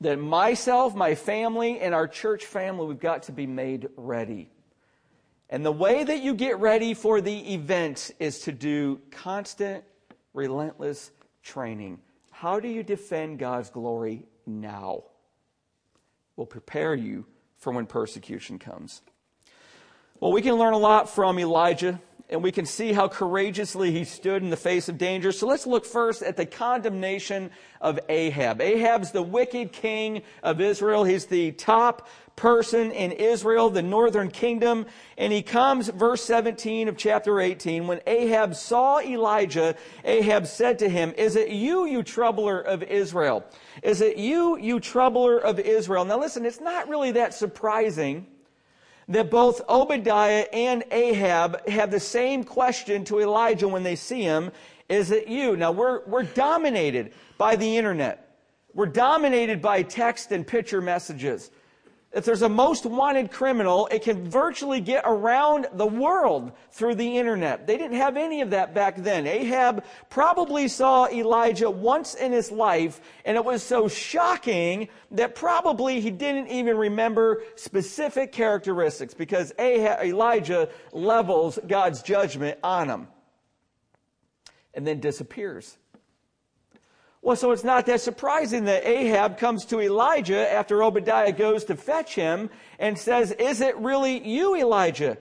that 0.00 0.18
myself, 0.18 0.94
my 0.94 1.14
family, 1.14 1.80
and 1.80 1.94
our 1.94 2.06
church 2.06 2.44
family, 2.44 2.86
we've 2.86 3.00
got 3.00 3.24
to 3.24 3.32
be 3.32 3.46
made 3.46 3.88
ready. 3.96 4.50
And 5.48 5.64
the 5.64 5.72
way 5.72 6.04
that 6.04 6.22
you 6.22 6.34
get 6.34 6.58
ready 6.58 6.94
for 6.94 7.20
the 7.20 7.54
event 7.54 8.10
is 8.18 8.40
to 8.40 8.52
do 8.52 9.00
constant, 9.10 9.84
relentless 10.34 11.10
training. 11.42 12.00
How 12.30 12.60
do 12.60 12.68
you 12.68 12.82
defend 12.82 13.38
God's 13.38 13.70
glory 13.70 14.24
now? 14.46 15.04
Will 16.36 16.46
prepare 16.46 16.94
you 16.94 17.24
for 17.56 17.72
when 17.72 17.86
persecution 17.86 18.58
comes. 18.58 19.00
Well, 20.20 20.32
we 20.32 20.42
can 20.42 20.54
learn 20.54 20.74
a 20.74 20.78
lot 20.78 21.10
from 21.10 21.38
Elijah 21.38 22.00
and 22.30 22.42
we 22.42 22.52
can 22.52 22.64
see 22.66 22.92
how 22.92 23.08
courageously 23.08 23.92
he 23.92 24.04
stood 24.04 24.42
in 24.42 24.48
the 24.48 24.56
face 24.56 24.88
of 24.88 24.96
danger. 24.96 25.30
So 25.30 25.46
let's 25.46 25.66
look 25.66 25.84
first 25.84 26.22
at 26.22 26.36
the 26.36 26.46
condemnation 26.46 27.50
of 27.80 28.00
Ahab. 28.08 28.60
Ahab's 28.60 29.10
the 29.10 29.22
wicked 29.22 29.72
king 29.72 30.22
of 30.42 30.60
Israel. 30.60 31.04
He's 31.04 31.26
the 31.26 31.52
top 31.52 32.08
person 32.34 32.92
in 32.92 33.12
Israel, 33.12 33.70
the 33.70 33.82
northern 33.82 34.30
kingdom. 34.30 34.86
And 35.18 35.32
he 35.32 35.42
comes, 35.42 35.88
verse 35.88 36.24
17 36.24 36.88
of 36.88 36.96
chapter 36.96 37.40
18, 37.40 37.86
when 37.86 38.00
Ahab 38.06 38.54
saw 38.54 39.00
Elijah, 39.00 39.76
Ahab 40.04 40.46
said 40.46 40.78
to 40.78 40.88
him, 40.88 41.12
Is 41.18 41.36
it 41.36 41.50
you, 41.50 41.84
you 41.84 42.02
troubler 42.02 42.60
of 42.60 42.82
Israel? 42.82 43.44
Is 43.82 44.00
it 44.00 44.16
you, 44.16 44.58
you 44.58 44.80
troubler 44.80 45.38
of 45.38 45.58
Israel? 45.60 46.04
Now 46.04 46.18
listen, 46.18 46.46
it's 46.46 46.60
not 46.60 46.88
really 46.88 47.12
that 47.12 47.34
surprising 47.34 48.26
that 49.08 49.30
both 49.30 49.60
Obadiah 49.68 50.46
and 50.52 50.84
Ahab 50.90 51.66
have 51.68 51.90
the 51.90 52.00
same 52.00 52.44
question 52.44 53.04
to 53.04 53.20
Elijah 53.20 53.68
when 53.68 53.82
they 53.82 53.96
see 53.96 54.22
him 54.22 54.50
Is 54.88 55.10
it 55.10 55.28
you? 55.28 55.56
Now, 55.56 55.72
we're, 55.72 56.04
we're 56.06 56.24
dominated 56.24 57.12
by 57.38 57.56
the 57.56 57.76
internet, 57.76 58.36
we're 58.74 58.86
dominated 58.86 59.60
by 59.62 59.82
text 59.82 60.32
and 60.32 60.46
picture 60.46 60.80
messages. 60.80 61.50
If 62.14 62.24
there's 62.24 62.42
a 62.42 62.48
most 62.48 62.86
wanted 62.86 63.32
criminal, 63.32 63.88
it 63.90 64.02
can 64.02 64.30
virtually 64.30 64.80
get 64.80 65.02
around 65.04 65.66
the 65.72 65.86
world 65.86 66.52
through 66.70 66.94
the 66.94 67.18
internet. 67.18 67.66
They 67.66 67.76
didn't 67.76 67.96
have 67.96 68.16
any 68.16 68.40
of 68.40 68.50
that 68.50 68.72
back 68.72 68.96
then. 68.96 69.26
Ahab 69.26 69.84
probably 70.10 70.68
saw 70.68 71.08
Elijah 71.08 71.68
once 71.68 72.14
in 72.14 72.30
his 72.30 72.52
life, 72.52 73.00
and 73.24 73.36
it 73.36 73.44
was 73.44 73.64
so 73.64 73.88
shocking 73.88 74.88
that 75.10 75.34
probably 75.34 76.00
he 76.00 76.12
didn't 76.12 76.46
even 76.46 76.76
remember 76.76 77.42
specific 77.56 78.30
characteristics 78.30 79.12
because 79.12 79.52
Ahab, 79.58 80.04
Elijah 80.04 80.68
levels 80.92 81.58
God's 81.66 82.00
judgment 82.00 82.60
on 82.62 82.88
him 82.88 83.08
and 84.72 84.86
then 84.86 85.00
disappears. 85.00 85.78
Well, 87.24 87.36
so 87.36 87.52
it's 87.52 87.64
not 87.64 87.86
that 87.86 88.02
surprising 88.02 88.66
that 88.66 88.86
Ahab 88.86 89.38
comes 89.38 89.64
to 89.66 89.80
Elijah 89.80 90.52
after 90.52 90.84
Obadiah 90.84 91.32
goes 91.32 91.64
to 91.64 91.74
fetch 91.74 92.14
him 92.14 92.50
and 92.78 92.98
says, 92.98 93.32
Is 93.32 93.62
it 93.62 93.74
really 93.78 94.22
you, 94.28 94.54
Elijah? 94.54 95.16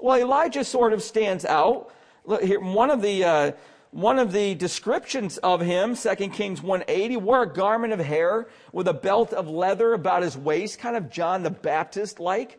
Well, 0.00 0.18
Elijah 0.18 0.64
sort 0.64 0.92
of 0.92 1.00
stands 1.00 1.44
out. 1.44 1.92
Look 2.24 2.42
here, 2.42 2.58
one 2.58 2.90
of 2.90 3.02
the, 3.02 3.22
uh, 3.22 3.52
one 3.92 4.18
of 4.18 4.32
the 4.32 4.56
descriptions 4.56 5.38
of 5.38 5.60
him, 5.60 5.94
2 5.94 6.14
Kings 6.30 6.60
180, 6.60 7.18
wore 7.18 7.44
a 7.44 7.52
garment 7.52 7.92
of 7.92 8.00
hair 8.00 8.48
with 8.72 8.88
a 8.88 8.92
belt 8.92 9.32
of 9.32 9.48
leather 9.48 9.92
about 9.92 10.22
his 10.24 10.36
waist, 10.36 10.80
kind 10.80 10.96
of 10.96 11.08
John 11.08 11.44
the 11.44 11.50
Baptist 11.50 12.18
like. 12.18 12.58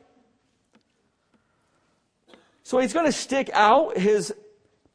So 2.63 2.79
he's 2.79 2.93
going 2.93 3.07
to 3.07 3.11
stick 3.11 3.49
out. 3.51 3.97
His 3.97 4.33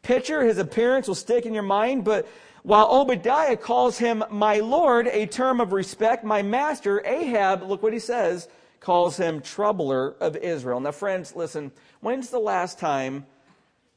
picture, 0.00 0.42
his 0.42 0.56
appearance 0.56 1.06
will 1.06 1.14
stick 1.14 1.44
in 1.44 1.52
your 1.52 1.62
mind, 1.62 2.06
but 2.06 2.26
while 2.64 2.90
Obadiah 2.90 3.59
calls 3.59 3.99
him 3.99 4.25
my 4.30 4.59
Lord, 4.59 5.06
a 5.09 5.26
term 5.26 5.61
of 5.61 5.75
respect, 5.75 6.25
my 6.25 6.40
master, 6.40 7.06
Ahab, 7.06 7.62
look 7.62 7.83
what 7.83 7.92
he 7.92 7.99
says, 7.99 8.49
calls 8.80 9.18
him 9.18 9.42
troubler 9.42 10.16
of 10.18 10.35
Israel. 10.37 10.80
Now, 10.80 10.92
friends, 10.92 11.37
listen, 11.37 11.71
when's 12.00 12.30
the 12.30 12.38
last 12.38 12.78
time 12.78 13.26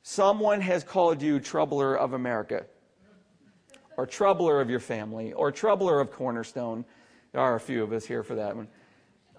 someone 0.03 0.59
has 0.59 0.83
called 0.83 1.21
you 1.21 1.39
troubler 1.39 1.97
of 1.97 2.11
America? 2.11 2.65
Or 3.95 4.05
troubler 4.05 4.59
of 4.59 4.69
your 4.69 4.81
family? 4.81 5.31
Or 5.31 5.49
troubler 5.49 6.01
of 6.01 6.11
Cornerstone? 6.11 6.83
There 7.31 7.41
are 7.41 7.55
a 7.55 7.61
few 7.61 7.83
of 7.83 7.93
us 7.93 8.05
here 8.05 8.21
for 8.21 8.35
that 8.35 8.53
one. 8.53 8.67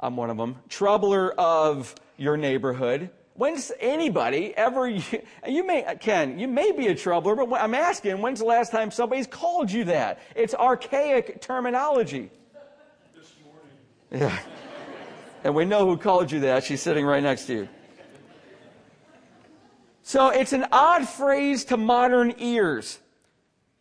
I'm 0.00 0.16
one 0.16 0.30
of 0.30 0.38
them. 0.38 0.56
Troubler 0.70 1.32
of 1.32 1.94
your 2.16 2.38
neighborhood. 2.38 3.10
When's 3.38 3.70
anybody 3.78 4.52
ever, 4.56 4.88
you, 4.88 5.02
you 5.46 5.64
may, 5.64 5.84
Ken, 6.00 6.40
you 6.40 6.48
may 6.48 6.72
be 6.72 6.88
a 6.88 6.94
troubler, 6.94 7.36
but 7.36 7.60
I'm 7.60 7.72
asking, 7.72 8.20
when's 8.20 8.40
the 8.40 8.44
last 8.44 8.72
time 8.72 8.90
somebody's 8.90 9.28
called 9.28 9.70
you 9.70 9.84
that? 9.84 10.18
It's 10.34 10.54
archaic 10.54 11.40
terminology. 11.40 12.30
This 13.14 13.32
morning. 13.44 14.28
Yeah. 14.28 14.38
And 15.44 15.54
we 15.54 15.64
know 15.64 15.86
who 15.86 15.96
called 15.96 16.32
you 16.32 16.40
that. 16.40 16.64
She's 16.64 16.82
sitting 16.82 17.06
right 17.06 17.22
next 17.22 17.46
to 17.46 17.54
you. 17.54 17.68
So 20.02 20.30
it's 20.30 20.52
an 20.52 20.66
odd 20.72 21.08
phrase 21.08 21.64
to 21.66 21.76
modern 21.76 22.34
ears. 22.38 22.98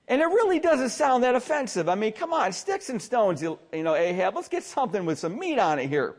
And 0.07 0.21
it 0.21 0.25
really 0.25 0.59
doesn't 0.59 0.89
sound 0.89 1.23
that 1.23 1.33
offensive. 1.33 1.89
I 1.89 1.95
mean, 1.95 2.13
come 2.13 2.31
on, 2.31 2.53
sticks 2.53 2.89
and 2.89 3.01
stones, 3.01 3.41
you 3.41 3.57
know, 3.73 3.95
Ahab. 3.95 4.35
Let's 4.35 4.49
get 4.49 4.63
something 4.63 5.03
with 5.03 5.17
some 5.17 5.39
meat 5.39 5.57
on 5.57 5.79
it 5.79 5.89
here. 5.89 6.15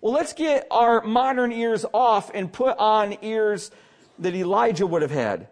Well, 0.00 0.12
let's 0.12 0.32
get 0.32 0.66
our 0.70 1.02
modern 1.02 1.52
ears 1.52 1.84
off 1.92 2.30
and 2.32 2.52
put 2.52 2.78
on 2.78 3.18
ears 3.22 3.70
that 4.18 4.34
Elijah 4.34 4.86
would 4.86 5.02
have 5.02 5.10
had. 5.10 5.48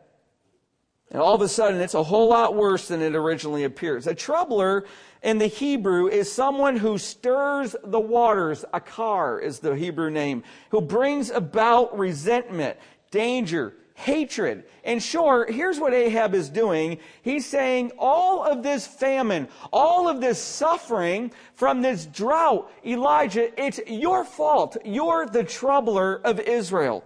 And 1.10 1.22
all 1.22 1.34
of 1.34 1.40
a 1.40 1.48
sudden, 1.48 1.80
it's 1.80 1.94
a 1.94 2.02
whole 2.02 2.28
lot 2.28 2.54
worse 2.54 2.88
than 2.88 3.00
it 3.00 3.14
originally 3.14 3.64
appears. 3.64 4.06
A 4.06 4.14
troubler 4.14 4.84
in 5.22 5.38
the 5.38 5.46
Hebrew 5.46 6.08
is 6.08 6.30
someone 6.30 6.76
who 6.76 6.98
stirs 6.98 7.74
the 7.82 8.00
waters. 8.00 8.64
Akar 8.74 9.42
is 9.42 9.60
the 9.60 9.74
Hebrew 9.74 10.10
name. 10.10 10.44
Who 10.70 10.82
brings 10.82 11.30
about 11.30 11.98
resentment, 11.98 12.76
danger, 13.10 13.74
hatred. 13.98 14.62
And 14.84 15.02
sure, 15.02 15.44
here's 15.50 15.80
what 15.80 15.92
Ahab 15.92 16.32
is 16.32 16.48
doing. 16.48 16.98
He's 17.22 17.44
saying 17.44 17.90
all 17.98 18.44
of 18.44 18.62
this 18.62 18.86
famine, 18.86 19.48
all 19.72 20.08
of 20.08 20.20
this 20.20 20.40
suffering 20.40 21.32
from 21.54 21.82
this 21.82 22.06
drought, 22.06 22.70
Elijah, 22.86 23.50
it's 23.60 23.80
your 23.88 24.24
fault. 24.24 24.76
You're 24.84 25.26
the 25.26 25.42
troubler 25.42 26.20
of 26.24 26.38
Israel. 26.38 27.04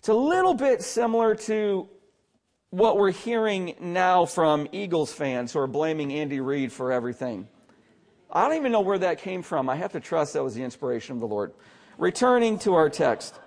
It's 0.00 0.08
a 0.08 0.14
little 0.14 0.54
bit 0.54 0.82
similar 0.82 1.36
to 1.36 1.88
what 2.70 2.98
we're 2.98 3.12
hearing 3.12 3.76
now 3.80 4.24
from 4.24 4.66
Eagles 4.72 5.12
fans 5.12 5.52
who 5.52 5.60
are 5.60 5.68
blaming 5.68 6.12
Andy 6.12 6.40
Reid 6.40 6.72
for 6.72 6.90
everything. 6.90 7.46
I 8.28 8.48
don't 8.48 8.56
even 8.56 8.72
know 8.72 8.80
where 8.80 8.98
that 8.98 9.20
came 9.20 9.42
from. 9.42 9.70
I 9.70 9.76
have 9.76 9.92
to 9.92 10.00
trust 10.00 10.32
that 10.32 10.42
was 10.42 10.56
the 10.56 10.64
inspiration 10.64 11.14
of 11.14 11.20
the 11.20 11.28
Lord. 11.28 11.52
Returning 11.96 12.58
to 12.58 12.74
our 12.74 12.90
text. 12.90 13.38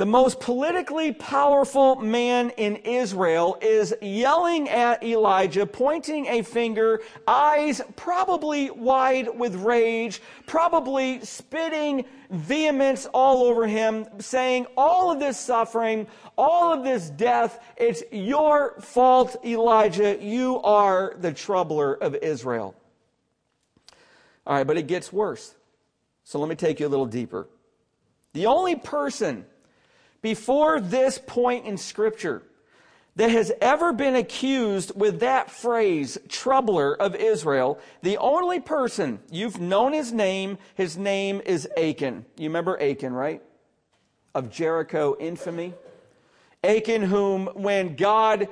The 0.00 0.06
most 0.06 0.40
politically 0.40 1.12
powerful 1.12 1.96
man 1.96 2.48
in 2.56 2.76
Israel 2.76 3.58
is 3.60 3.94
yelling 4.00 4.66
at 4.70 5.02
Elijah, 5.02 5.66
pointing 5.66 6.24
a 6.28 6.40
finger, 6.40 7.02
eyes 7.28 7.82
probably 7.96 8.70
wide 8.70 9.28
with 9.38 9.54
rage, 9.56 10.22
probably 10.46 11.22
spitting 11.22 12.06
vehemence 12.30 13.04
all 13.12 13.42
over 13.42 13.66
him, 13.66 14.06
saying, 14.18 14.66
All 14.74 15.12
of 15.12 15.20
this 15.20 15.38
suffering, 15.38 16.06
all 16.38 16.72
of 16.72 16.82
this 16.82 17.10
death, 17.10 17.62
it's 17.76 18.02
your 18.10 18.80
fault, 18.80 19.36
Elijah. 19.44 20.16
You 20.18 20.62
are 20.62 21.14
the 21.18 21.34
troubler 21.34 21.92
of 21.92 22.14
Israel. 22.14 22.74
All 24.46 24.56
right, 24.56 24.66
but 24.66 24.78
it 24.78 24.86
gets 24.86 25.12
worse. 25.12 25.54
So 26.24 26.38
let 26.38 26.48
me 26.48 26.54
take 26.54 26.80
you 26.80 26.86
a 26.86 26.88
little 26.88 27.04
deeper. 27.04 27.48
The 28.32 28.46
only 28.46 28.76
person 28.76 29.44
before 30.22 30.80
this 30.80 31.18
point 31.18 31.66
in 31.66 31.76
Scripture 31.76 32.42
that 33.16 33.30
has 33.30 33.52
ever 33.60 33.92
been 33.92 34.14
accused 34.14 34.92
with 34.94 35.20
that 35.20 35.50
phrase, 35.50 36.16
troubler 36.28 36.94
of 36.94 37.14
Israel, 37.14 37.78
the 38.02 38.16
only 38.18 38.60
person 38.60 39.18
you've 39.30 39.60
known 39.60 39.92
his 39.92 40.12
name, 40.12 40.58
his 40.74 40.96
name 40.96 41.42
is 41.44 41.68
Achan. 41.76 42.24
You 42.36 42.48
remember 42.48 42.80
Achan, 42.80 43.12
right? 43.12 43.42
Of 44.34 44.50
Jericho 44.50 45.16
infamy. 45.18 45.74
Achan, 46.62 47.02
whom 47.02 47.46
when 47.54 47.96
God 47.96 48.48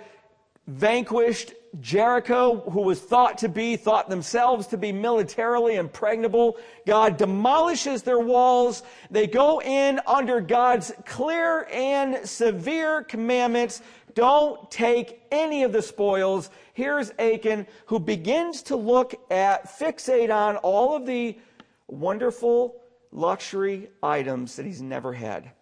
vanquished 0.66 1.52
Jericho, 1.80 2.60
who 2.70 2.82
was 2.82 3.00
thought 3.00 3.38
to 3.38 3.48
be, 3.48 3.76
thought 3.76 4.08
themselves 4.08 4.66
to 4.68 4.76
be 4.76 4.92
militarily 4.92 5.76
impregnable. 5.76 6.56
God 6.87 7.16
demolishes 7.16 8.02
their 8.02 8.18
walls. 8.18 8.82
They 9.10 9.26
go 9.26 9.60
in 9.60 10.00
under 10.06 10.40
God's 10.40 10.92
clear 11.06 11.68
and 11.72 12.26
severe 12.28 13.02
commandments. 13.02 13.82
Don't 14.14 14.70
take 14.70 15.22
any 15.30 15.62
of 15.62 15.72
the 15.72 15.82
spoils. 15.82 16.50
Here's 16.72 17.12
Achan, 17.18 17.66
who 17.87 17.98
begins 17.98 18.62
to 18.62 18.76
look 18.76 19.14
at, 19.30 19.68
fixate 19.78 20.34
on 20.34 20.56
all 20.56 20.96
of 20.96 21.06
the 21.06 21.38
wonderful 21.87 22.80
luxury 23.12 23.88
items 24.02 24.56
that 24.56 24.66
he's 24.66 24.82
never 24.82 25.12
had 25.12 25.52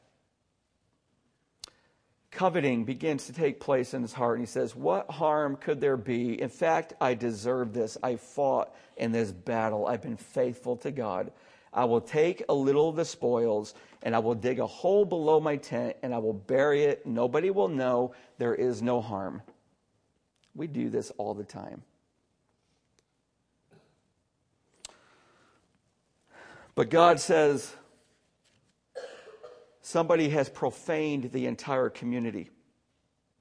coveting 2.37 2.85
begins 2.85 3.27
to 3.27 3.33
take 3.33 3.59
place 3.59 3.95
in 3.95 4.03
his 4.03 4.13
heart. 4.13 4.39
And 4.39 4.47
he 4.47 4.51
says, 4.51 4.77
What 4.77 5.11
harm 5.11 5.57
could 5.57 5.81
there 5.81 5.97
be? 5.97 6.41
In 6.41 6.51
fact, 6.51 6.93
I 7.01 7.15
deserve 7.15 7.73
this. 7.73 7.97
I 8.03 8.17
fought 8.17 8.75
in 8.99 9.11
this 9.11 9.33
battle. 9.33 9.87
I've 9.87 10.03
been 10.03 10.19
faithful 10.19 10.77
to 10.79 10.91
God. 10.91 11.33
I 11.73 11.87
will 11.87 12.01
take 12.01 12.45
a 12.49 12.55
little 12.55 12.91
of 12.91 12.97
the 12.97 13.05
spoils 13.05 13.75
and 14.03 14.15
I 14.15 14.19
will 14.19 14.35
dig 14.35 14.61
a 14.61 14.67
hole 14.67 15.05
below 15.05 15.41
my 15.41 15.57
tent 15.57 15.97
and 16.03 16.15
I 16.15 16.19
will 16.19 16.35
bury 16.35 16.85
it. 16.85 17.07
Nobody 17.07 17.51
will 17.51 17.69
know 17.69 18.15
there 18.39 18.55
is 18.55 18.83
no 18.83 19.01
harm. 19.01 19.43
We 20.55 20.67
do 20.67 20.91
this 20.91 21.11
all 21.19 21.35
the 21.35 21.45
time. 21.45 21.83
But 26.75 26.91
God 26.91 27.19
says, 27.19 27.75
somebody 29.87 30.31
has 30.31 30.49
profaned 30.49 31.31
the 31.31 31.47
entire 31.47 31.89
community. 31.89 32.51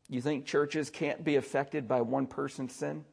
You 0.07 0.21
think 0.21 0.45
churches 0.45 0.91
can't 0.91 1.23
be 1.23 1.37
affected 1.37 1.87
by 1.87 2.01
one 2.01 2.27
person's 2.27 2.75
sin? 2.75 3.03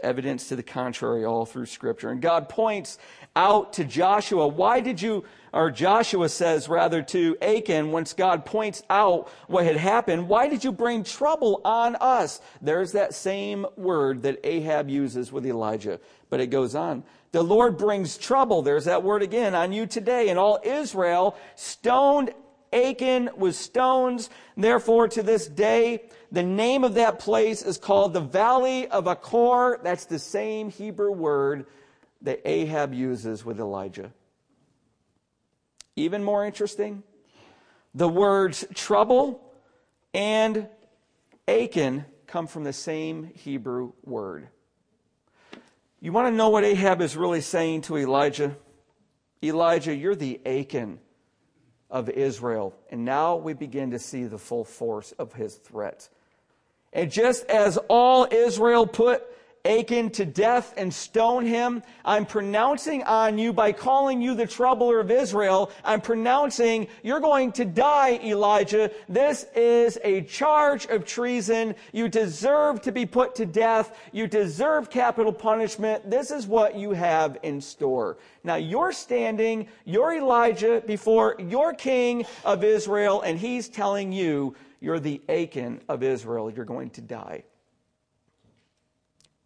Evidence 0.00 0.48
to 0.48 0.56
the 0.56 0.64
contrary 0.64 1.24
all 1.24 1.46
through 1.46 1.66
Scripture. 1.66 2.10
And 2.10 2.20
God 2.20 2.48
points 2.48 2.98
out 3.36 3.74
to 3.74 3.84
Joshua, 3.84 4.48
why 4.48 4.80
did 4.80 5.00
you, 5.00 5.22
or 5.52 5.70
Joshua 5.70 6.28
says 6.28 6.68
rather 6.68 7.00
to 7.00 7.36
Achan, 7.40 7.92
once 7.92 8.12
God 8.12 8.44
points 8.44 8.82
out 8.90 9.28
what 9.46 9.64
had 9.64 9.76
happened, 9.76 10.28
why 10.28 10.48
did 10.48 10.64
you 10.64 10.72
bring 10.72 11.04
trouble 11.04 11.60
on 11.64 11.94
us? 12.00 12.40
There's 12.60 12.90
that 12.92 13.14
same 13.14 13.66
word 13.76 14.22
that 14.22 14.40
Ahab 14.42 14.90
uses 14.90 15.30
with 15.30 15.46
Elijah. 15.46 16.00
But 16.28 16.40
it 16.40 16.48
goes 16.48 16.74
on. 16.74 17.04
The 17.34 17.42
Lord 17.42 17.76
brings 17.76 18.16
trouble, 18.16 18.62
there's 18.62 18.84
that 18.84 19.02
word 19.02 19.20
again, 19.20 19.56
on 19.56 19.72
you 19.72 19.86
today. 19.86 20.28
And 20.28 20.38
all 20.38 20.60
Israel 20.62 21.36
stoned 21.56 22.32
Achan 22.72 23.30
with 23.36 23.56
stones. 23.56 24.30
Therefore, 24.56 25.08
to 25.08 25.20
this 25.20 25.48
day, 25.48 26.04
the 26.30 26.44
name 26.44 26.84
of 26.84 26.94
that 26.94 27.18
place 27.18 27.62
is 27.62 27.76
called 27.76 28.12
the 28.12 28.20
Valley 28.20 28.86
of 28.86 29.08
Achor. 29.08 29.80
That's 29.82 30.04
the 30.04 30.20
same 30.20 30.70
Hebrew 30.70 31.10
word 31.10 31.66
that 32.22 32.40
Ahab 32.44 32.94
uses 32.94 33.44
with 33.44 33.58
Elijah. 33.58 34.12
Even 35.96 36.22
more 36.22 36.46
interesting, 36.46 37.02
the 37.96 38.08
words 38.08 38.64
trouble 38.76 39.42
and 40.14 40.68
Achan 41.48 42.04
come 42.28 42.46
from 42.46 42.62
the 42.62 42.72
same 42.72 43.24
Hebrew 43.24 43.92
word. 44.04 44.50
You 46.04 46.12
want 46.12 46.28
to 46.28 46.36
know 46.36 46.50
what 46.50 46.64
Ahab 46.64 47.00
is 47.00 47.16
really 47.16 47.40
saying 47.40 47.80
to 47.82 47.96
Elijah? 47.96 48.54
Elijah, 49.42 49.94
you're 49.94 50.14
the 50.14 50.38
Achan 50.44 50.98
of 51.88 52.10
Israel. 52.10 52.74
And 52.90 53.06
now 53.06 53.36
we 53.36 53.54
begin 53.54 53.92
to 53.92 53.98
see 53.98 54.24
the 54.24 54.36
full 54.36 54.66
force 54.66 55.12
of 55.12 55.32
his 55.32 55.54
threat. 55.54 56.10
And 56.92 57.10
just 57.10 57.46
as 57.46 57.78
all 57.88 58.28
Israel 58.30 58.86
put 58.86 59.22
Achan 59.66 60.10
to 60.10 60.26
death 60.26 60.74
and 60.76 60.92
stone 60.92 61.46
him. 61.46 61.82
I'm 62.04 62.26
pronouncing 62.26 63.02
on 63.04 63.38
you 63.38 63.52
by 63.52 63.72
calling 63.72 64.20
you 64.20 64.34
the 64.34 64.46
troubler 64.46 65.00
of 65.00 65.10
Israel. 65.10 65.70
I'm 65.82 66.02
pronouncing 66.02 66.88
you're 67.02 67.20
going 67.20 67.52
to 67.52 67.64
die, 67.64 68.20
Elijah. 68.22 68.90
This 69.08 69.46
is 69.56 69.98
a 70.04 70.20
charge 70.22 70.86
of 70.86 71.06
treason. 71.06 71.74
You 71.92 72.08
deserve 72.08 72.82
to 72.82 72.92
be 72.92 73.06
put 73.06 73.36
to 73.36 73.46
death. 73.46 73.98
You 74.12 74.26
deserve 74.26 74.90
capital 74.90 75.32
punishment. 75.32 76.10
This 76.10 76.30
is 76.30 76.46
what 76.46 76.76
you 76.76 76.90
have 76.92 77.38
in 77.42 77.62
store. 77.62 78.18
Now 78.42 78.56
you're 78.56 78.92
standing, 78.92 79.68
you're 79.86 80.14
Elijah 80.14 80.82
before 80.86 81.36
your 81.38 81.72
king 81.72 82.26
of 82.44 82.64
Israel, 82.64 83.22
and 83.22 83.38
he's 83.38 83.70
telling 83.70 84.12
you 84.12 84.54
you're 84.80 85.00
the 85.00 85.22
Achan 85.30 85.80
of 85.88 86.02
Israel. 86.02 86.50
You're 86.50 86.66
going 86.66 86.90
to 86.90 87.00
die. 87.00 87.44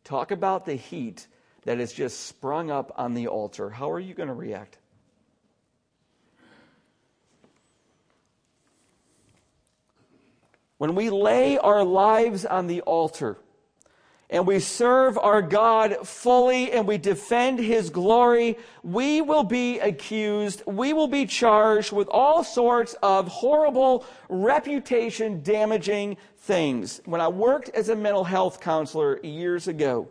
Talk 0.09 0.31
about 0.31 0.65
the 0.65 0.75
heat 0.75 1.27
that 1.67 1.77
has 1.77 1.93
just 1.93 2.29
sprung 2.29 2.71
up 2.71 2.95
on 2.97 3.13
the 3.13 3.29
altar. 3.29 3.69
How 3.69 3.91
are 3.91 4.01
you 4.01 4.15
going 4.15 4.31
to 4.31 4.35
react? 4.35 4.79
When 10.79 10.95
we 10.95 11.11
lay 11.11 11.59
our 11.59 11.85
lives 11.85 12.47
on 12.47 12.69
the 12.69 12.81
altar 12.81 13.37
and 14.31 14.47
we 14.47 14.61
serve 14.61 15.19
our 15.19 15.43
God 15.43 16.09
fully 16.09 16.73
and 16.73 16.89
we 16.89 16.97
defend 16.97 17.59
His 17.59 17.91
glory, 17.91 18.57
we 18.83 19.21
will 19.21 19.45
be 19.45 19.79
accused, 19.79 20.63
we 20.67 20.95
will 20.95 21.07
be 21.07 21.27
charged 21.27 21.93
with 21.93 22.09
all 22.09 22.43
sorts 22.43 22.95
of 23.03 23.29
horrible, 23.29 24.07
reputation 24.31 25.43
damaging 25.43 26.17
things. 26.49 27.03
When 27.05 27.21
I 27.21 27.29
worked 27.29 27.69
as 27.69 27.91
a 27.91 27.95
mental 27.95 28.25
health 28.25 28.61
counselor 28.61 29.21
years 29.23 29.69
ago, 29.69 30.09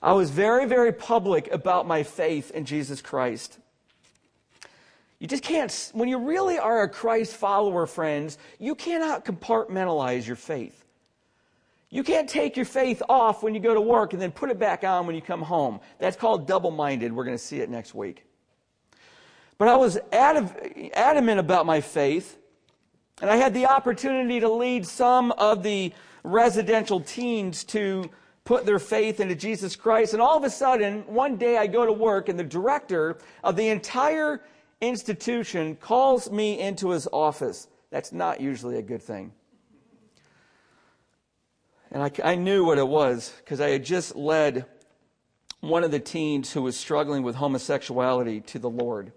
I 0.00 0.12
was 0.12 0.30
very, 0.30 0.64
very 0.64 0.92
public 0.92 1.50
about 1.50 1.88
my 1.88 2.04
faith 2.04 2.52
in 2.52 2.64
Jesus 2.64 3.02
Christ. 3.02 3.58
You 5.18 5.26
just 5.26 5.42
can't, 5.42 5.90
when 5.92 6.08
you 6.08 6.18
really 6.18 6.58
are 6.58 6.82
a 6.82 6.88
Christ 6.88 7.34
follower, 7.34 7.84
friends, 7.86 8.38
you 8.60 8.76
cannot 8.76 9.24
compartmentalize 9.24 10.24
your 10.24 10.36
faith. 10.36 10.84
You 11.90 12.04
can't 12.04 12.28
take 12.28 12.56
your 12.56 12.66
faith 12.66 13.02
off 13.08 13.42
when 13.42 13.54
you 13.54 13.60
go 13.60 13.74
to 13.74 13.80
work 13.80 14.12
and 14.12 14.22
then 14.22 14.30
put 14.30 14.50
it 14.50 14.58
back 14.58 14.84
on 14.84 15.04
when 15.04 15.16
you 15.16 15.22
come 15.22 15.42
home. 15.42 15.80
That's 15.98 16.16
called 16.16 16.46
double 16.46 16.70
minded. 16.70 17.12
We're 17.12 17.24
going 17.24 17.36
to 17.36 17.42
see 17.42 17.58
it 17.58 17.68
next 17.68 17.92
week. 17.92 18.24
But 19.58 19.66
I 19.66 19.74
was 19.74 19.98
adamant 20.12 21.40
about 21.40 21.66
my 21.66 21.80
faith 21.80 22.38
and 23.20 23.30
I 23.30 23.36
had 23.36 23.54
the 23.54 23.66
opportunity 23.66 24.40
to 24.40 24.48
lead 24.48 24.86
some 24.86 25.32
of 25.32 25.62
the 25.62 25.92
residential 26.24 27.00
teens 27.00 27.64
to 27.64 28.10
put 28.44 28.66
their 28.66 28.78
faith 28.78 29.20
into 29.20 29.34
Jesus 29.34 29.76
Christ. 29.76 30.12
And 30.12 30.20
all 30.20 30.36
of 30.36 30.44
a 30.44 30.50
sudden, 30.50 31.02
one 31.06 31.36
day 31.36 31.56
I 31.56 31.66
go 31.66 31.86
to 31.86 31.92
work 31.92 32.28
and 32.28 32.38
the 32.38 32.44
director 32.44 33.18
of 33.42 33.56
the 33.56 33.68
entire 33.68 34.42
institution 34.80 35.76
calls 35.76 36.30
me 36.30 36.60
into 36.60 36.90
his 36.90 37.08
office. 37.12 37.68
That's 37.90 38.12
not 38.12 38.40
usually 38.40 38.76
a 38.76 38.82
good 38.82 39.02
thing. 39.02 39.32
And 41.90 42.02
I, 42.02 42.10
I 42.24 42.34
knew 42.34 42.64
what 42.64 42.78
it 42.78 42.88
was 42.88 43.32
because 43.38 43.60
I 43.60 43.70
had 43.70 43.84
just 43.84 44.16
led 44.16 44.66
one 45.60 45.84
of 45.84 45.92
the 45.92 46.00
teens 46.00 46.52
who 46.52 46.60
was 46.60 46.76
struggling 46.76 47.22
with 47.22 47.36
homosexuality 47.36 48.40
to 48.40 48.58
the 48.58 48.68
Lord. 48.68 49.12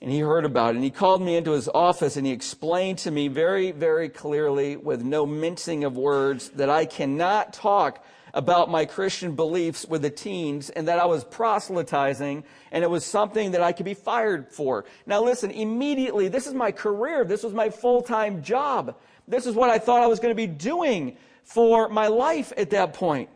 And 0.00 0.12
he 0.12 0.20
heard 0.20 0.44
about 0.44 0.70
it. 0.70 0.76
And 0.76 0.84
he 0.84 0.90
called 0.90 1.22
me 1.22 1.36
into 1.36 1.52
his 1.52 1.68
office 1.68 2.16
and 2.16 2.24
he 2.26 2.32
explained 2.32 2.98
to 2.98 3.10
me 3.10 3.28
very, 3.28 3.72
very 3.72 4.08
clearly, 4.08 4.76
with 4.76 5.02
no 5.02 5.26
mincing 5.26 5.84
of 5.84 5.96
words, 5.96 6.50
that 6.50 6.70
I 6.70 6.86
cannot 6.86 7.52
talk 7.52 8.04
about 8.34 8.70
my 8.70 8.84
Christian 8.84 9.34
beliefs 9.34 9.86
with 9.86 10.02
the 10.02 10.10
teens 10.10 10.70
and 10.70 10.86
that 10.86 11.00
I 11.00 11.06
was 11.06 11.24
proselytizing 11.24 12.44
and 12.70 12.84
it 12.84 12.90
was 12.90 13.04
something 13.04 13.52
that 13.52 13.62
I 13.62 13.72
could 13.72 13.86
be 13.86 13.94
fired 13.94 14.52
for. 14.52 14.84
Now 15.06 15.22
listen, 15.22 15.50
immediately, 15.50 16.28
this 16.28 16.46
is 16.46 16.54
my 16.54 16.70
career. 16.70 17.24
This 17.24 17.42
was 17.42 17.54
my 17.54 17.70
full-time 17.70 18.42
job. 18.42 18.96
This 19.26 19.46
is 19.46 19.54
what 19.54 19.70
I 19.70 19.78
thought 19.78 20.02
I 20.02 20.06
was 20.06 20.20
going 20.20 20.30
to 20.30 20.36
be 20.36 20.46
doing 20.46 21.16
for 21.42 21.88
my 21.88 22.06
life 22.06 22.52
at 22.56 22.70
that 22.70 22.92
point. 22.92 23.30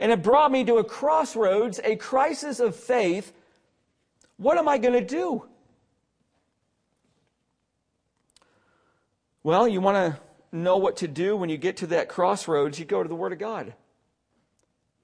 And 0.00 0.10
it 0.10 0.22
brought 0.22 0.50
me 0.50 0.64
to 0.64 0.76
a 0.76 0.84
crossroads, 0.84 1.80
a 1.84 1.96
crisis 1.96 2.60
of 2.60 2.74
faith. 2.74 3.32
What 4.36 4.58
am 4.58 4.68
I 4.68 4.78
going 4.78 4.94
to 4.94 5.04
do? 5.04 5.44
Well, 9.48 9.66
you 9.66 9.80
want 9.80 9.96
to 9.96 10.20
know 10.52 10.76
what 10.76 10.98
to 10.98 11.08
do 11.08 11.34
when 11.34 11.48
you 11.48 11.56
get 11.56 11.78
to 11.78 11.86
that 11.86 12.10
crossroads, 12.10 12.78
you 12.78 12.84
go 12.84 13.02
to 13.02 13.08
the 13.08 13.14
Word 13.14 13.32
of 13.32 13.38
God. 13.38 13.72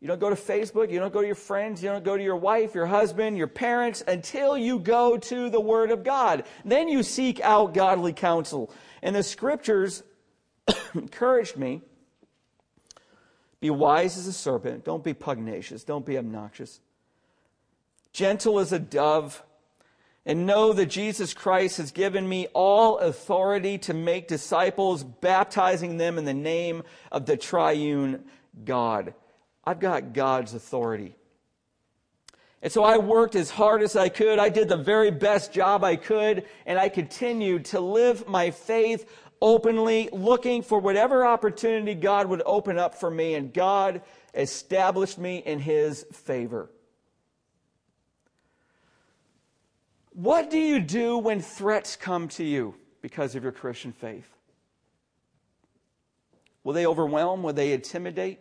You 0.01 0.07
don't 0.07 0.21
go 0.21 0.29
to 0.29 0.37
Facebook, 0.37 0.93
you 0.93 0.99
don't 0.99 1.15
go 1.15 1.23
to 1.23 1.27
your 1.27 1.35
friends, 1.35 1.83
you 1.83 1.89
don't 1.89 2.05
go 2.05 2.15
to 2.15 2.23
your 2.23 2.37
wife, 2.37 2.75
your 2.75 2.85
husband, 2.85 3.39
your 3.39 3.47
parents 3.47 4.05
until 4.07 4.59
you 4.59 4.81
go 4.81 5.17
to 5.17 5.49
the 5.49 5.63
Word 5.63 5.91
of 5.91 6.05
God. 6.05 6.45
Then 6.63 6.91
you 6.91 7.03
seek 7.03 7.41
out 7.41 7.73
godly 7.73 8.13
counsel. 8.13 8.71
And 9.03 9.17
the 9.17 9.23
scriptures 9.23 10.03
encouraged 10.95 11.57
me 11.57 11.81
be 13.63 13.71
wise 13.71 14.19
as 14.19 14.27
a 14.27 14.33
serpent, 14.35 14.85
don't 14.85 15.03
be 15.03 15.15
pugnacious, 15.15 15.85
don't 15.85 16.05
be 16.05 16.19
obnoxious, 16.19 16.83
gentle 18.13 18.59
as 18.59 18.75
a 18.75 18.79
dove, 18.79 19.43
and 20.27 20.47
know 20.47 20.73
that 20.73 20.87
Jesus 20.87 21.35
Christ 21.35 21.77
has 21.77 21.93
given 21.93 22.29
me 22.29 22.47
all 22.55 22.99
authority 22.99 23.79
to 23.79 23.95
make 23.95 24.27
disciples, 24.27 25.05
baptizing 25.05 25.99
them 25.99 26.17
in 26.19 26.25
the 26.25 26.35
name 26.35 26.83
of 27.13 27.27
the 27.27 27.37
triune 27.37 28.25
God. 28.65 29.15
I've 29.65 29.81
got 29.81 30.13
God's 30.13 30.55
authority. 30.55 31.15
And 32.63 32.73
so 32.73 32.83
I 32.83 32.97
worked 32.97 33.35
as 33.35 33.51
hard 33.51 33.83
as 33.83 33.95
I 33.95 34.09
could. 34.09 34.39
I 34.39 34.49
did 34.49 34.71
the 34.71 34.77
very 34.79 35.11
best 35.11 35.53
job 35.53 35.85
I 35.85 35.97
could, 35.97 36.45
and 36.65 36.79
I 36.79 36.89
continued 36.89 37.67
to 37.67 37.81
live 37.81 38.27
my 38.27 38.51
faith 38.51 39.07
openly, 39.43 40.09
looking 40.13 40.63
for 40.63 40.79
whatever 40.79 41.27
opportunity 41.27 41.95
God 41.95 42.27
would 42.29 42.43
open 42.47 42.79
up 42.79 42.95
for 42.95 43.11
me, 43.11 43.35
and 43.35 43.53
God 43.53 44.01
established 44.33 45.19
me 45.19 45.39
in 45.45 45.59
His 45.59 46.07
favor. 46.13 46.71
What 50.15 50.49
do 50.49 50.59
you 50.59 50.79
do 50.79 51.19
when 51.19 51.41
threats 51.41 51.97
come 51.97 52.29
to 52.29 52.45
you 52.45 52.77
because 53.03 53.35
of 53.35 53.43
your 53.43 53.51
Christian 53.53 53.93
faith? 53.93 54.31
Will 56.63 56.73
they 56.73 56.87
overwhelm? 56.87 57.43
Will 57.43 57.53
they 57.53 57.73
intimidate? 57.73 58.39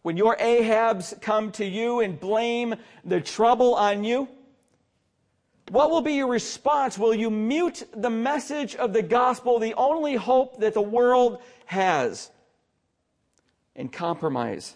When 0.00 0.16
your 0.16 0.34
Ahabs 0.36 1.20
come 1.20 1.52
to 1.52 1.64
you 1.64 2.00
and 2.00 2.18
blame 2.18 2.74
the 3.04 3.20
trouble 3.20 3.74
on 3.74 4.02
you, 4.02 4.28
what 5.68 5.90
will 5.90 6.00
be 6.00 6.14
your 6.14 6.26
response? 6.26 6.98
Will 6.98 7.14
you 7.14 7.30
mute 7.30 7.84
the 7.94 8.10
message 8.10 8.74
of 8.74 8.94
the 8.94 9.02
gospel, 9.02 9.58
the 9.58 9.74
only 9.74 10.16
hope 10.16 10.58
that 10.60 10.74
the 10.74 10.82
world 10.82 11.42
has, 11.66 12.30
and 13.76 13.92
compromise? 13.92 14.74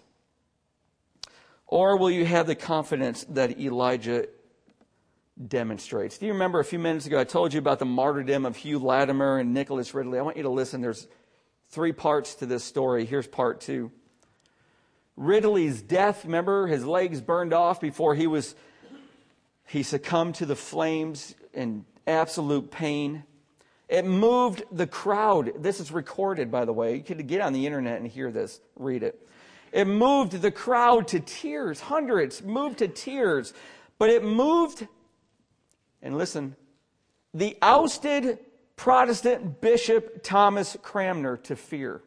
Or 1.66 1.96
will 1.96 2.10
you 2.10 2.26
have 2.26 2.46
the 2.46 2.54
confidence 2.54 3.24
that 3.30 3.58
Elijah 3.58 4.28
demonstrates? 5.44 6.18
Do 6.18 6.26
you 6.26 6.32
remember 6.32 6.60
a 6.60 6.64
few 6.64 6.78
minutes 6.78 7.06
ago 7.06 7.18
I 7.18 7.24
told 7.24 7.52
you 7.52 7.58
about 7.58 7.78
the 7.78 7.84
martyrdom 7.84 8.46
of 8.46 8.56
Hugh 8.56 8.78
Latimer 8.78 9.38
and 9.38 9.52
Nicholas 9.52 9.94
Ridley? 9.94 10.18
I 10.18 10.22
want 10.22 10.36
you 10.36 10.44
to 10.44 10.48
listen. 10.48 10.80
There's 10.80 11.06
three 11.68 11.92
parts 11.92 12.36
to 12.36 12.46
this 12.46 12.64
story. 12.64 13.04
Here's 13.04 13.26
part 13.26 13.60
two. 13.60 13.90
Ridley's 15.16 15.80
death, 15.80 16.24
remember, 16.24 16.66
his 16.66 16.84
legs 16.84 17.20
burned 17.20 17.54
off 17.54 17.80
before 17.80 18.14
he 18.14 18.26
was 18.26 18.54
he 19.68 19.82
succumbed 19.82 20.36
to 20.36 20.46
the 20.46 20.54
flames 20.54 21.34
in 21.52 21.84
absolute 22.06 22.70
pain. 22.70 23.24
It 23.88 24.04
moved 24.04 24.62
the 24.70 24.86
crowd. 24.86 25.52
This 25.58 25.80
is 25.80 25.90
recorded, 25.90 26.50
by 26.50 26.64
the 26.64 26.72
way. 26.72 26.96
You 26.96 27.02
could 27.02 27.26
get 27.26 27.40
on 27.40 27.52
the 27.52 27.66
internet 27.66 28.00
and 28.00 28.06
hear 28.06 28.30
this, 28.30 28.60
read 28.76 29.02
it. 29.02 29.26
It 29.72 29.86
moved 29.86 30.40
the 30.40 30.50
crowd 30.50 31.08
to 31.08 31.20
tears, 31.20 31.80
hundreds 31.80 32.42
moved 32.42 32.78
to 32.78 32.88
tears. 32.88 33.52
But 33.98 34.10
it 34.10 34.22
moved, 34.22 34.86
and 36.02 36.16
listen, 36.16 36.56
the 37.34 37.56
ousted 37.60 38.38
Protestant 38.76 39.60
Bishop 39.60 40.22
Thomas 40.22 40.76
Cranmer 40.82 41.36
to 41.38 41.56
fear. 41.56 42.02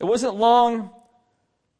It 0.00 0.04
wasn't 0.04 0.36
long 0.36 0.90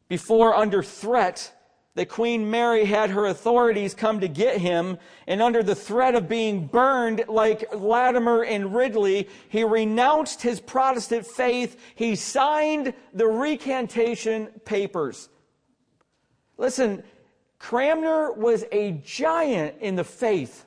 before, 0.07 0.55
under 0.55 0.83
threat, 0.83 1.51
that 1.95 2.09
Queen 2.09 2.49
Mary 2.51 2.85
had 2.85 3.09
her 3.09 3.25
authorities 3.25 3.93
come 3.93 4.19
to 4.19 4.27
get 4.27 4.57
him, 4.57 4.97
and 5.27 5.41
under 5.41 5.63
the 5.63 5.75
threat 5.75 6.13
of 6.13 6.27
being 6.27 6.67
burned 6.67 7.23
like 7.27 7.73
Latimer 7.73 8.43
and 8.43 8.75
Ridley, 8.75 9.29
he 9.49 9.63
renounced 9.63 10.41
his 10.41 10.59
Protestant 10.59 11.25
faith. 11.25 11.79
He 11.95 12.15
signed 12.15 12.93
the 13.13 13.27
recantation 13.27 14.47
papers. 14.65 15.29
Listen, 16.57 17.03
Cranmer 17.59 18.31
was 18.33 18.65
a 18.71 18.91
giant 19.03 19.75
in 19.79 19.95
the 19.95 20.03
faith. 20.03 20.65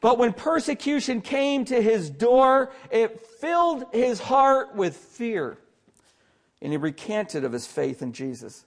But 0.00 0.18
when 0.18 0.34
persecution 0.34 1.22
came 1.22 1.64
to 1.64 1.80
his 1.80 2.10
door, 2.10 2.72
it 2.90 3.26
filled 3.26 3.86
his 3.92 4.20
heart 4.20 4.74
with 4.74 4.94
fear. 4.96 5.56
And 6.60 6.72
he 6.72 6.76
recanted 6.76 7.44
of 7.44 7.52
his 7.52 7.66
faith 7.66 8.02
in 8.02 8.12
Jesus. 8.12 8.66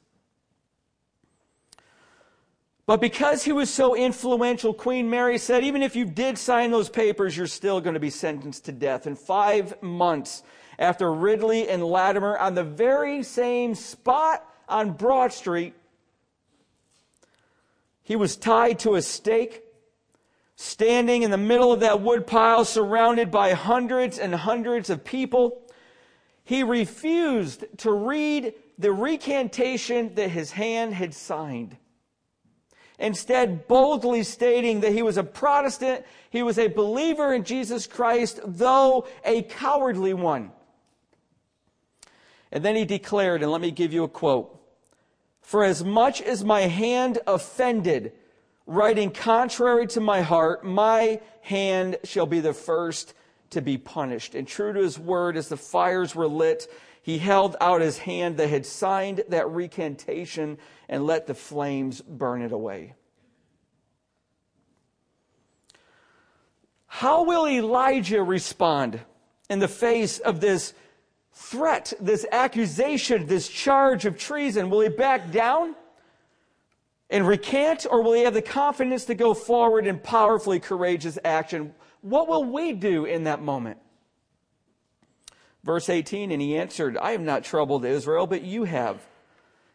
But 2.88 3.02
because 3.02 3.44
he 3.44 3.52
was 3.52 3.70
so 3.70 3.96
influential, 3.96 4.74
Queen 4.74 5.10
Mary 5.10 5.38
said, 5.38 5.64
even 5.64 5.84
if 5.84 5.96
you 5.96 6.06
did 6.06 6.38
sign 6.38 6.72
those 6.72 6.90
papers, 6.90 7.36
you're 7.36 7.46
still 7.46 7.82
going 7.82 7.96
to 7.96 8.00
be 8.00 8.10
sentenced 8.10 8.66
to 8.66 8.72
death. 8.72 9.06
And 9.06 9.20
five 9.20 9.82
months 9.84 10.42
after 10.80 11.14
Ridley 11.14 11.68
and 11.68 11.84
Latimer, 11.84 12.38
on 12.38 12.56
the 12.56 12.64
very 12.64 13.24
same 13.24 13.76
spot 13.76 14.44
on 14.68 14.92
Broad 14.92 15.34
Street, 15.34 15.74
he 18.04 18.16
was 18.16 18.36
tied 18.36 18.80
to 18.80 18.96
a 18.96 19.02
stake 19.02 19.64
standing 20.56 21.22
in 21.22 21.32
the 21.32 21.38
middle 21.38 21.72
of 21.72 21.82
that 21.82 22.02
woodpile, 22.02 22.66
surrounded 22.66 23.30
by 23.30 23.54
hundreds 23.54 24.18
and 24.18 24.34
hundreds 24.34 24.90
of 24.90 25.04
people. 25.04 25.62
He 26.44 26.64
refused 26.64 27.66
to 27.80 27.92
read 27.92 28.54
the 28.78 28.92
recantation 28.92 30.16
that 30.16 30.30
his 30.30 30.52
hand 30.52 30.94
had 30.94 31.14
signed. 31.14 31.78
Instead, 32.98 33.68
boldly 33.68 34.24
stating 34.24 34.80
that 34.82 34.94
he 34.94 35.04
was 35.04 35.18
a 35.18 35.24
Protestant, 35.24 36.04
he 36.32 36.42
was 36.42 36.58
a 36.58 36.68
believer 36.68 37.34
in 37.34 37.44
Jesus 37.44 37.86
Christ, 37.86 38.40
though 38.44 39.08
a 39.24 39.44
cowardly 39.44 40.16
one. 40.16 40.52
And 42.52 42.66
then 42.66 42.76
he 42.76 42.86
declared, 42.86 43.44
and 43.44 43.52
let 43.52 43.62
me 43.62 43.70
give 43.70 43.94
you 43.94 44.04
a 44.04 44.08
quote 44.08 44.57
For 45.48 45.64
as 45.64 45.82
much 45.82 46.22
as 46.22 46.44
my 46.44 46.64
hand 46.64 47.20
offended, 47.26 48.12
writing 48.66 49.12
contrary 49.12 49.88
to 49.88 50.02
my 50.02 50.20
heart, 50.20 50.66
my 50.66 51.22
hand 51.40 51.96
shall 52.04 52.26
be 52.26 52.42
the 52.42 52.52
first 52.52 53.14
to 53.52 53.62
be 53.62 53.78
punished. 53.78 54.36
And 54.36 54.46
true 54.46 54.74
to 54.74 54.82
his 54.82 55.00
word, 55.00 55.38
as 55.38 55.48
the 55.48 55.56
fires 55.56 56.14
were 56.14 56.28
lit, 56.28 56.70
he 57.02 57.18
held 57.18 57.56
out 57.62 57.80
his 57.80 58.00
hand 58.00 58.36
that 58.36 58.50
had 58.50 58.66
signed 58.66 59.24
that 59.30 59.50
recantation 59.50 60.58
and 60.90 61.06
let 61.06 61.28
the 61.28 61.34
flames 61.34 62.02
burn 62.02 62.42
it 62.42 62.52
away. 62.52 62.96
How 66.88 67.24
will 67.24 67.48
Elijah 67.48 68.22
respond 68.22 69.00
in 69.50 69.60
the 69.60 69.70
face 69.70 70.20
of 70.20 70.42
this 70.42 70.74
threat, 71.38 71.94
this 72.00 72.26
accusation, 72.32 73.28
this 73.28 73.48
charge 73.48 74.06
of 74.06 74.18
treason? 74.18 74.70
Will 74.70 74.82
he 74.82 74.90
back 74.90 75.32
down? 75.32 75.76
and 77.10 77.28
recant, 77.28 77.86
or 77.90 78.02
will 78.02 78.14
he 78.14 78.24
have 78.24 78.34
the 78.34 78.42
confidence 78.42 79.06
to 79.06 79.16
go 79.16 79.34
forward 79.34 79.88
in 79.88 80.00
powerfully 80.00 80.60
courageous 80.60 81.18
action? 81.24 81.74
What 82.02 82.28
will 82.28 82.44
we 82.44 82.74
do 82.74 83.06
in 83.06 83.24
that 83.24 83.42
moment? 83.42 83.78
Verse 85.64 85.90
18, 85.90 86.32
and 86.32 86.42
he 86.42 86.58
answered, 86.58 86.98
I 86.98 87.12
have 87.12 87.22
not 87.22 87.44
troubled 87.44 87.86
Israel, 87.86 88.28
but 88.28 88.42
you 88.42 88.66
have, 88.66 89.06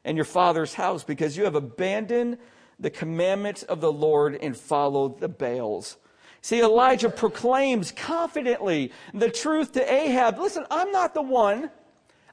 and 0.05 0.16
your 0.16 0.25
father's 0.25 0.75
house, 0.75 1.05
because 1.05 1.37
you 1.37 1.44
have 1.44 1.55
abandoned 1.55 2.38
the 2.79 2.90
commandments 2.90 3.62
of 3.62 3.81
the 3.81 3.92
Lord 3.92 4.37
and 4.37 4.57
followed 4.57 5.20
the 5.20 5.29
Baals. 5.29 5.96
See, 6.43 6.61
Elijah 6.61 7.09
proclaims 7.09 7.93
confidently 7.93 8.93
the 9.15 9.31
truth 9.31 9.73
to 9.73 9.93
Ahab. 9.93 10.39
Listen, 10.39 10.67
I'm 10.71 10.93
not 10.93 11.15
the 11.15 11.23
one 11.23 11.71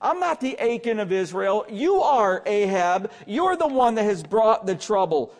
I'm 0.02 0.20
not 0.20 0.40
the 0.40 0.58
Achan 0.60 1.00
of 1.00 1.12
Israel. 1.12 1.66
You 1.70 2.02
are 2.02 2.42
Ahab. 2.46 3.12
You're 3.28 3.58
the 3.58 3.68
one 3.68 3.96
that 3.96 4.04
has 4.04 4.24
brought 4.24 4.66
the 4.66 4.76
trouble 4.76 5.34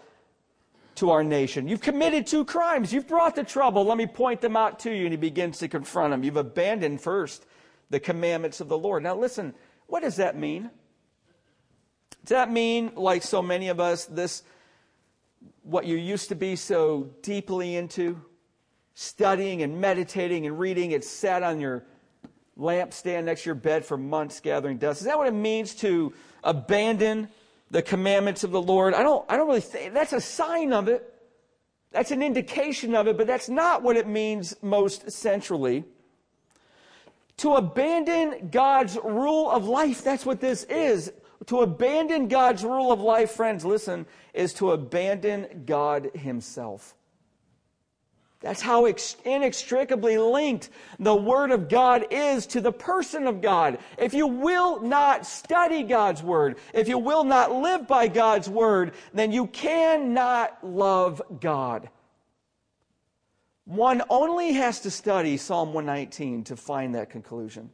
to 0.96 1.12
our 1.12 1.24
nation. 1.24 1.68
You've 1.68 1.82
committed 1.82 2.28
two 2.28 2.44
crimes. 2.44 2.92
You've 2.92 3.08
brought 3.08 3.36
the 3.36 3.44
trouble. 3.44 3.86
Let 3.86 3.98
me 3.98 4.06
point 4.06 4.42
them 4.42 4.58
out 4.58 4.80
to 4.80 4.92
you. 4.92 5.04
And 5.04 5.14
he 5.14 5.18
begins 5.18 5.60
to 5.60 5.70
confront 5.70 6.12
them. 6.12 6.24
You've 6.24 6.36
abandoned 6.36 7.00
first 7.00 7.46
the 7.90 8.02
commandments 8.02 8.60
of 8.60 8.68
the 8.68 8.78
Lord. 8.78 9.04
Now, 9.04 9.16
listen, 9.16 9.54
what 9.88 10.02
does 10.02 10.18
that 10.18 10.38
mean? 10.38 10.70
Does 12.26 12.36
that 12.36 12.52
mean, 12.52 12.92
like 12.96 13.24
so 13.24 13.42
many 13.42 13.70
of 13.70 13.80
us, 13.80 14.06
this, 14.06 14.44
what 15.64 15.86
you 15.86 15.96
used 15.96 16.28
to 16.30 16.36
be 16.36 16.58
so 16.58 17.10
deeply 17.22 17.78
into, 17.78 18.22
studying 19.00 19.62
and 19.62 19.80
meditating 19.80 20.46
and 20.46 20.60
reading, 20.60 20.92
it 20.92 21.06
sat 21.06 21.42
on 21.42 21.58
your 21.58 21.86
lampstand 22.58 23.24
next 23.24 23.44
to 23.44 23.46
your 23.46 23.56
bed 23.56 23.86
for 23.86 23.98
months 23.98 24.42
gathering 24.42 24.78
dust? 24.78 25.00
Is 25.00 25.08
that 25.08 25.18
what 25.18 25.28
it 25.28 25.34
means 25.34 25.74
to 25.76 26.14
abandon 26.44 27.30
the 27.72 27.82
commandments 27.82 28.44
of 28.44 28.52
the 28.52 28.62
Lord? 28.62 28.94
I 28.94 29.02
don't, 29.02 29.24
I 29.30 29.38
don't 29.38 29.48
really 29.48 29.62
think 29.62 29.94
that's 29.94 30.12
a 30.12 30.20
sign 30.20 30.74
of 30.74 30.90
it. 30.90 31.14
That's 31.92 32.12
an 32.12 32.22
indication 32.22 32.94
of 32.94 33.08
it, 33.08 33.18
but 33.18 33.26
that's 33.26 33.48
not 33.48 33.84
what 33.84 33.96
it 33.96 34.06
means 34.06 34.58
most 34.62 35.10
centrally. 35.10 35.86
To 37.38 37.56
abandon 37.56 38.50
God's 38.50 38.98
rule 39.02 39.50
of 39.50 39.66
life, 39.66 40.04
that's 40.04 40.26
what 40.26 40.42
this 40.42 40.66
is. 40.66 41.14
To 41.46 41.62
abandon 41.62 42.28
God's 42.28 42.66
rule 42.66 42.92
of 42.92 43.00
life, 43.00 43.32
friends, 43.32 43.64
listen, 43.64 44.06
is 44.34 44.54
to 44.56 44.72
abandon 44.72 45.64
God 45.66 46.12
Himself. 46.14 46.96
That's 48.42 48.62
how 48.62 48.86
inextricably 49.26 50.18
linked 50.18 50.70
the 50.98 51.16
Word 51.16 51.52
of 51.52 51.68
God 51.68 52.08
is 52.10 52.46
to 52.48 52.62
the 52.62 52.72
person 52.72 53.28
of 53.28 53.42
God. 53.42 53.80
If 53.98 54.14
you 54.14 54.28
will 54.28 54.80
not 54.82 55.26
study 55.26 55.84
God's 55.84 56.24
Word, 56.24 56.58
if 56.74 56.88
you 56.88 56.98
will 56.98 57.26
not 57.26 57.52
live 57.52 57.86
by 57.86 58.08
God's 58.08 58.50
Word, 58.50 58.94
then 59.14 59.34
you 59.34 59.48
cannot 59.48 60.58
love 60.64 61.22
God. 61.42 61.90
One 63.66 64.02
only 64.10 64.54
has 64.54 64.80
to 64.82 64.92
study 64.92 65.36
Psalm 65.36 65.74
119 65.74 66.46
to 66.46 66.56
find 66.56 66.96
that 66.96 67.10
conclusion. 67.10 67.70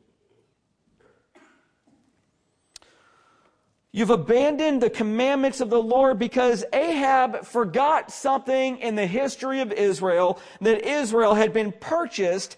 You've 3.96 4.10
abandoned 4.10 4.82
the 4.82 4.90
commandments 4.90 5.62
of 5.62 5.70
the 5.70 5.82
Lord 5.82 6.20
because 6.20 6.66
Ahab 6.74 7.46
forgot 7.46 8.12
something 8.12 8.78
in 8.80 8.96
the 8.96 9.08
history 9.08 9.62
of 9.62 9.72
Israel 9.72 10.38
that 10.60 10.86
Israel 10.86 11.34
had 11.34 11.54
been 11.54 11.72
purchased, 11.72 12.58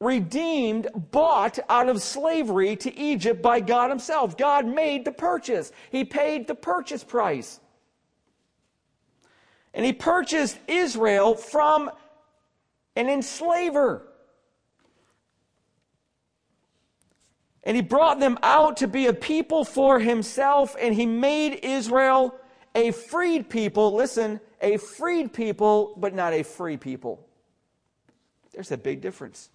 redeemed, 0.00 0.88
bought 1.12 1.60
out 1.68 1.88
of 1.88 2.02
slavery 2.02 2.74
to 2.74 2.92
Egypt 2.98 3.40
by 3.40 3.60
God 3.60 3.90
Himself. 3.90 4.36
God 4.36 4.66
made 4.66 5.04
the 5.04 5.12
purchase, 5.12 5.70
He 5.92 6.04
paid 6.04 6.48
the 6.48 6.56
purchase 6.56 7.04
price. 7.04 7.60
And 9.72 9.86
He 9.86 9.92
purchased 9.92 10.58
Israel 10.66 11.36
from 11.36 11.92
an 12.96 13.08
enslaver. 13.08 14.02
And 17.64 17.76
he 17.76 17.82
brought 17.82 18.18
them 18.18 18.38
out 18.42 18.78
to 18.78 18.88
be 18.88 19.06
a 19.06 19.12
people 19.12 19.64
for 19.64 20.00
himself, 20.00 20.74
and 20.80 20.94
he 20.94 21.06
made 21.06 21.60
Israel 21.62 22.34
a 22.74 22.90
freed 22.90 23.48
people. 23.48 23.94
Listen, 23.94 24.40
a 24.60 24.78
freed 24.78 25.32
people, 25.32 25.94
but 25.96 26.14
not 26.14 26.32
a 26.32 26.42
free 26.42 26.76
people. 26.76 27.24
There's 28.52 28.72
a 28.72 28.76
big 28.76 29.00
difference. 29.00 29.50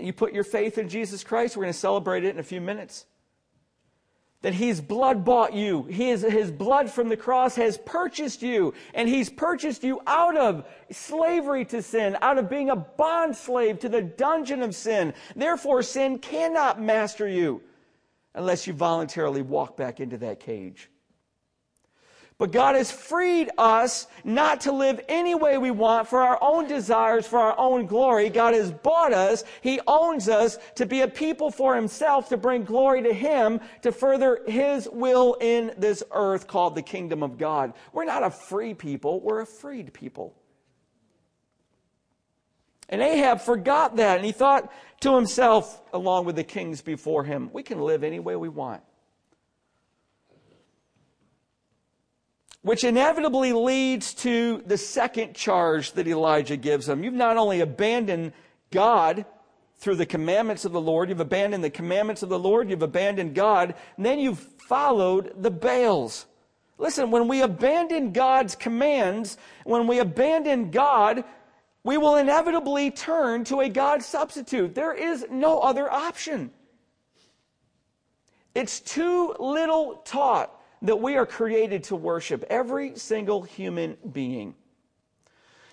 You 0.00 0.12
put 0.12 0.32
your 0.32 0.44
faith 0.44 0.78
in 0.78 0.88
Jesus 0.88 1.22
Christ, 1.22 1.56
we're 1.56 1.64
going 1.64 1.72
to 1.72 1.78
celebrate 1.78 2.24
it 2.24 2.30
in 2.30 2.38
a 2.38 2.44
few 2.44 2.60
minutes 2.60 3.06
that 4.44 4.52
he's 4.52 4.78
blood 4.78 5.24
bought 5.24 5.54
you. 5.54 5.84
His, 5.84 6.20
his 6.20 6.50
blood 6.50 6.90
from 6.90 7.08
the 7.08 7.16
cross 7.16 7.56
has 7.56 7.78
purchased 7.78 8.42
you, 8.42 8.74
and 8.92 9.08
he's 9.08 9.30
purchased 9.30 9.82
you 9.82 10.02
out 10.06 10.36
of 10.36 10.66
slavery 10.90 11.64
to 11.64 11.80
sin, 11.80 12.18
out 12.20 12.36
of 12.36 12.50
being 12.50 12.68
a 12.68 12.76
bond 12.76 13.34
slave 13.34 13.78
to 13.78 13.88
the 13.88 14.02
dungeon 14.02 14.60
of 14.60 14.74
sin. 14.74 15.14
Therefore, 15.34 15.82
sin 15.82 16.18
cannot 16.18 16.78
master 16.78 17.26
you 17.26 17.62
unless 18.34 18.66
you 18.66 18.74
voluntarily 18.74 19.40
walk 19.40 19.78
back 19.78 19.98
into 19.98 20.18
that 20.18 20.40
cage. 20.40 20.90
But 22.36 22.50
God 22.50 22.74
has 22.74 22.90
freed 22.90 23.50
us 23.58 24.08
not 24.24 24.62
to 24.62 24.72
live 24.72 25.00
any 25.08 25.36
way 25.36 25.56
we 25.56 25.70
want 25.70 26.08
for 26.08 26.20
our 26.20 26.36
own 26.40 26.66
desires, 26.66 27.28
for 27.28 27.38
our 27.38 27.56
own 27.56 27.86
glory. 27.86 28.28
God 28.28 28.54
has 28.54 28.72
bought 28.72 29.12
us. 29.12 29.44
He 29.60 29.80
owns 29.86 30.28
us 30.28 30.58
to 30.74 30.84
be 30.84 31.02
a 31.02 31.08
people 31.08 31.52
for 31.52 31.76
Himself, 31.76 32.28
to 32.30 32.36
bring 32.36 32.64
glory 32.64 33.02
to 33.02 33.12
Him, 33.12 33.60
to 33.82 33.92
further 33.92 34.40
His 34.48 34.88
will 34.90 35.36
in 35.40 35.74
this 35.78 36.02
earth 36.10 36.48
called 36.48 36.74
the 36.74 36.82
kingdom 36.82 37.22
of 37.22 37.38
God. 37.38 37.72
We're 37.92 38.04
not 38.04 38.24
a 38.24 38.30
free 38.30 38.74
people, 38.74 39.20
we're 39.20 39.42
a 39.42 39.46
freed 39.46 39.94
people. 39.94 40.34
And 42.88 43.00
Ahab 43.00 43.40
forgot 43.40 43.96
that, 43.96 44.16
and 44.16 44.26
he 44.26 44.32
thought 44.32 44.70
to 45.00 45.14
himself, 45.14 45.80
along 45.92 46.26
with 46.26 46.36
the 46.36 46.44
kings 46.44 46.82
before 46.82 47.24
him, 47.24 47.50
we 47.52 47.62
can 47.62 47.80
live 47.80 48.04
any 48.04 48.20
way 48.20 48.36
we 48.36 48.48
want. 48.48 48.82
Which 52.64 52.82
inevitably 52.82 53.52
leads 53.52 54.14
to 54.14 54.62
the 54.64 54.78
second 54.78 55.34
charge 55.34 55.92
that 55.92 56.08
Elijah 56.08 56.56
gives 56.56 56.86
them. 56.86 57.04
You've 57.04 57.12
not 57.12 57.36
only 57.36 57.60
abandoned 57.60 58.32
God 58.70 59.26
through 59.76 59.96
the 59.96 60.06
commandments 60.06 60.64
of 60.64 60.72
the 60.72 60.80
Lord, 60.80 61.10
you've 61.10 61.20
abandoned 61.20 61.62
the 61.62 61.68
commandments 61.68 62.22
of 62.22 62.30
the 62.30 62.38
Lord, 62.38 62.70
you've 62.70 62.80
abandoned 62.80 63.34
God, 63.34 63.74
and 63.98 64.06
then 64.06 64.18
you've 64.18 64.38
followed 64.38 65.34
the 65.36 65.50
Baals. 65.50 66.24
Listen, 66.78 67.10
when 67.10 67.28
we 67.28 67.42
abandon 67.42 68.12
God's 68.12 68.56
commands, 68.56 69.36
when 69.64 69.86
we 69.86 69.98
abandon 69.98 70.70
God, 70.70 71.22
we 71.82 71.98
will 71.98 72.16
inevitably 72.16 72.90
turn 72.90 73.44
to 73.44 73.60
a 73.60 73.68
God 73.68 74.02
substitute. 74.02 74.74
There 74.74 74.94
is 74.94 75.26
no 75.30 75.58
other 75.60 75.92
option. 75.92 76.50
It's 78.54 78.80
too 78.80 79.36
little 79.38 79.96
taught 80.06 80.53
that 80.84 81.00
we 81.00 81.16
are 81.16 81.26
created 81.26 81.82
to 81.84 81.96
worship, 81.96 82.44
every 82.48 82.96
single 82.96 83.42
human 83.42 83.96
being. 84.12 84.54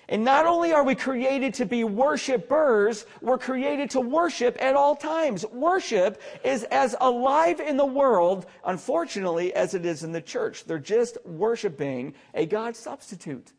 And 0.08 0.26
not 0.26 0.46
only 0.46 0.74
are 0.74 0.84
we 0.84 0.96
created 0.96 1.54
to 1.56 1.66
be 1.66 1.84
worshipers, 1.84 3.06
we're 3.22 3.38
created 3.38 3.90
to 3.92 4.02
worship 4.02 4.58
at 4.60 4.76
all 4.76 4.96
times. 4.96 5.46
Worship 5.46 6.22
is 6.44 6.64
as 6.66 6.96
alive 7.00 7.62
in 7.62 7.78
the 7.78 7.86
world, 7.86 8.46
unfortunately, 8.66 9.54
as 9.54 9.74
it 9.74 9.86
is 9.86 10.04
in 10.04 10.12
the 10.12 10.22
church. 10.22 10.66
They're 10.66 10.80
just 10.80 11.18
worshiping 11.26 12.14
a 12.34 12.46
God 12.46 12.76
substitute. 12.76 13.54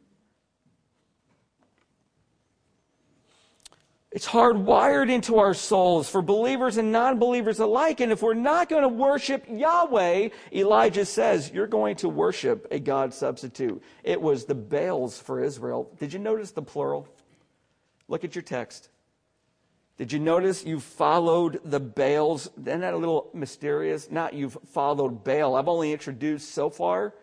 It's 4.13 4.29
hardwired 4.29 5.11
into 5.11 5.39
our 5.39 5.55
souls 5.55 6.09
for 6.09 6.21
believers 6.21 6.77
and 6.77 6.93
non 6.93 7.19
believers 7.19 7.61
alike. 7.61 8.01
And 8.01 8.13
if 8.13 8.21
we're 8.21 8.35
not 8.35 8.69
going 8.69 8.83
to 8.83 8.89
worship 8.89 9.45
Yahweh, 9.49 10.29
Elijah 10.53 11.07
says, 11.07 11.51
you're 11.51 11.67
going 11.67 11.97
to 11.97 12.11
worship 12.11 12.67
a 12.71 12.79
God 12.79 13.15
substitute. 13.15 13.83
It 14.05 14.21
was 14.21 14.45
the 14.45 14.55
Baals 14.55 15.19
for 15.19 15.43
Israel. 15.43 15.91
Did 15.99 16.13
you 16.13 16.19
notice 16.19 16.51
the 16.51 16.63
plural? 16.63 17.09
Look 18.07 18.23
at 18.23 18.35
your 18.35 18.43
text. 18.43 18.91
Did 19.97 20.13
you 20.13 20.19
notice 20.19 20.65
you 20.65 20.79
followed 20.79 21.61
the 21.65 21.81
Baals? 21.81 22.51
Isn't 22.59 22.81
that 22.81 22.93
a 22.93 22.99
little 22.99 23.31
mysterious? 23.33 24.11
Not 24.11 24.35
you've 24.35 24.59
followed 24.73 25.25
Baal. 25.25 25.55
I've 25.55 25.69
only 25.69 25.93
introduced 25.93 26.53
so 26.53 26.69
far 26.69 27.15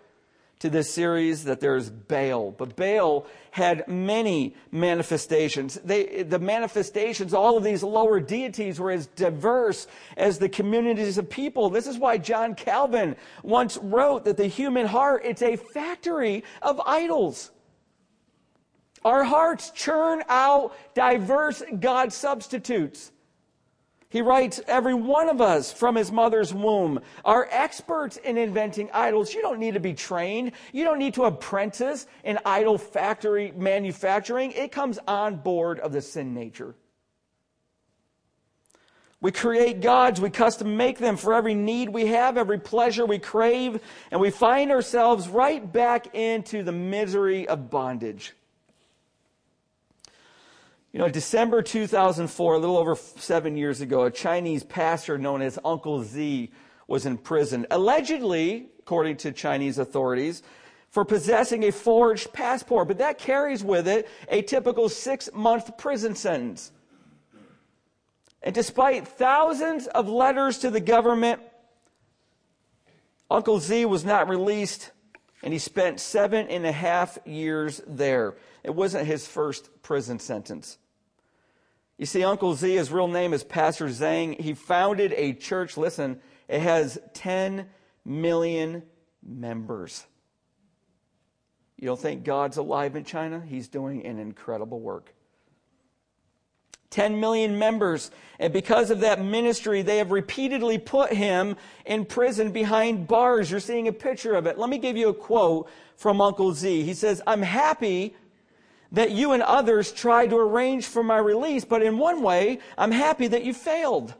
to 0.59 0.69
this 0.69 0.93
series 0.93 1.45
that 1.45 1.61
there's 1.61 1.89
Baal. 1.89 2.51
But 2.51 2.75
Baal 2.75 3.25
had 3.51 3.87
many 3.87 4.55
manifestations. 4.71 5.75
They, 5.85 6.23
the 6.23 6.39
manifestations, 6.39 7.33
all 7.33 7.57
of 7.57 7.63
these 7.63 7.81
lower 7.81 8.19
deities 8.19 8.79
were 8.79 8.91
as 8.91 9.07
diverse 9.07 9.87
as 10.17 10.37
the 10.37 10.49
communities 10.49 11.17
of 11.17 11.29
people. 11.29 11.69
This 11.69 11.87
is 11.87 11.97
why 11.97 12.17
John 12.17 12.55
Calvin 12.55 13.15
once 13.41 13.77
wrote 13.77 14.25
that 14.25 14.37
the 14.37 14.47
human 14.47 14.85
heart, 14.85 15.21
it's 15.23 15.41
a 15.41 15.55
factory 15.55 16.43
of 16.61 16.81
idols. 16.85 17.51
Our 19.05 19.23
hearts 19.23 19.71
churn 19.71 20.23
out 20.27 20.75
diverse 20.93 21.63
God 21.79 22.11
substitutes. 22.11 23.13
He 24.11 24.23
writes, 24.23 24.59
every 24.67 24.95
one 24.95 25.29
of 25.29 25.39
us 25.39 25.71
from 25.71 25.95
his 25.95 26.11
mother's 26.11 26.51
womb 26.51 26.99
are 27.23 27.47
experts 27.51 28.17
in 28.17 28.39
inventing 28.39 28.89
idols. 28.91 29.35
You 29.35 29.43
don't 29.43 29.59
need 29.59 29.75
to 29.75 29.79
be 29.79 29.93
trained. 29.93 30.53
You 30.73 30.83
don't 30.83 30.97
need 30.97 31.13
to 31.13 31.25
apprentice 31.25 32.07
in 32.23 32.39
idol 32.43 32.79
factory 32.79 33.53
manufacturing. 33.55 34.51
It 34.53 34.71
comes 34.71 34.97
on 35.07 35.35
board 35.35 35.79
of 35.79 35.93
the 35.93 36.01
sin 36.01 36.33
nature. 36.33 36.73
We 39.21 39.31
create 39.31 39.81
gods, 39.81 40.21
we 40.21 40.29
custom 40.29 40.77
make 40.77 40.97
them 40.97 41.17
for 41.17 41.33
every 41.33 41.53
need 41.53 41.89
we 41.89 42.07
have, 42.07 42.37
every 42.37 42.57
pleasure 42.57 43.05
we 43.05 43.19
crave, 43.19 43.81
and 44.11 44.21
we 44.21 44.31
find 44.31 44.71
ourselves 44.71 45.27
right 45.27 45.71
back 45.71 46.15
into 46.15 46.63
the 46.63 46.71
misery 46.71 47.45
of 47.47 47.69
bondage. 47.69 48.33
You 50.91 50.97
know, 50.99 51.09
December 51.09 51.61
2004, 51.61 52.55
a 52.55 52.57
little 52.57 52.77
over 52.77 52.95
seven 52.95 53.55
years 53.55 53.79
ago, 53.81 54.05
a 54.05 54.11
Chinese 54.11 54.63
pastor 54.63 55.19
known 55.19 55.43
as 55.43 55.59
Uncle 55.63 56.03
Z 56.03 56.51
was 56.87 57.05
in 57.05 57.17
prison. 57.19 57.67
Allegedly, 57.69 58.69
according 58.79 59.17
to 59.17 59.31
Chinese 59.31 59.77
authorities, 59.77 60.41
for 60.89 61.05
possessing 61.05 61.63
a 61.65 61.71
forged 61.71 62.33
passport, 62.33 62.87
but 62.87 62.97
that 62.97 63.19
carries 63.19 63.63
with 63.63 63.87
it 63.87 64.09
a 64.29 64.41
typical 64.41 64.89
six 64.89 65.29
month 65.31 65.77
prison 65.77 66.15
sentence. 66.15 66.71
And 68.41 68.55
despite 68.55 69.07
thousands 69.07 69.85
of 69.85 70.09
letters 70.09 70.57
to 70.59 70.71
the 70.71 70.79
government, 70.79 71.39
Uncle 73.29 73.59
Z 73.59 73.85
was 73.85 74.03
not 74.03 74.27
released, 74.27 74.89
and 75.43 75.53
he 75.53 75.59
spent 75.59 75.99
seven 75.99 76.47
and 76.47 76.65
a 76.65 76.71
half 76.71 77.17
years 77.25 77.81
there. 77.87 78.35
It 78.63 78.75
wasn't 78.75 79.07
his 79.07 79.27
first 79.27 79.69
prison 79.81 80.19
sentence. 80.19 80.77
You 81.97 82.05
see, 82.05 82.23
Uncle 82.23 82.55
Z, 82.55 82.75
his 82.75 82.91
real 82.91 83.07
name 83.07 83.33
is 83.33 83.43
Pastor 83.43 83.87
Zhang. 83.87 84.39
He 84.39 84.53
founded 84.53 85.13
a 85.17 85.33
church, 85.33 85.77
listen, 85.77 86.21
it 86.47 86.61
has 86.61 86.97
10 87.13 87.67
million 88.05 88.83
members. 89.21 90.05
You 91.77 91.87
don't 91.87 91.99
think 91.99 92.23
God's 92.23 92.57
alive 92.57 92.95
in 92.95 93.05
China? 93.05 93.41
He's 93.45 93.67
doing 93.67 94.05
an 94.05 94.19
incredible 94.19 94.79
work. 94.79 95.13
10 96.89 97.19
million 97.19 97.59
members. 97.59 98.11
And 98.39 98.51
because 98.51 98.89
of 98.89 99.01
that 99.01 99.23
ministry, 99.23 99.81
they 99.81 99.97
have 99.97 100.11
repeatedly 100.11 100.77
put 100.77 101.13
him 101.13 101.55
in 101.85 102.05
prison 102.05 102.51
behind 102.51 103.07
bars. 103.07 103.51
You're 103.51 103.59
seeing 103.59 103.87
a 103.87 103.93
picture 103.93 104.33
of 104.33 104.47
it. 104.47 104.57
Let 104.57 104.69
me 104.69 104.77
give 104.77 104.97
you 104.97 105.09
a 105.09 105.13
quote 105.13 105.69
from 105.97 106.21
Uncle 106.21 106.53
Z. 106.53 106.83
He 106.83 106.93
says, 106.93 107.21
I'm 107.27 107.41
happy 107.41 108.15
that 108.91 109.11
you 109.11 109.33
and 109.33 109.43
others 109.43 109.91
tried 109.91 110.31
to 110.31 110.37
arrange 110.37 110.87
for 110.87 111.03
my 111.03 111.17
release, 111.17 111.63
but 111.63 111.83
in 111.83 111.97
one 111.97 112.23
way, 112.23 112.59
I'm 112.77 112.91
happy 112.91 113.27
that 113.27 113.43
you 113.43 113.53
failed. 113.53 114.15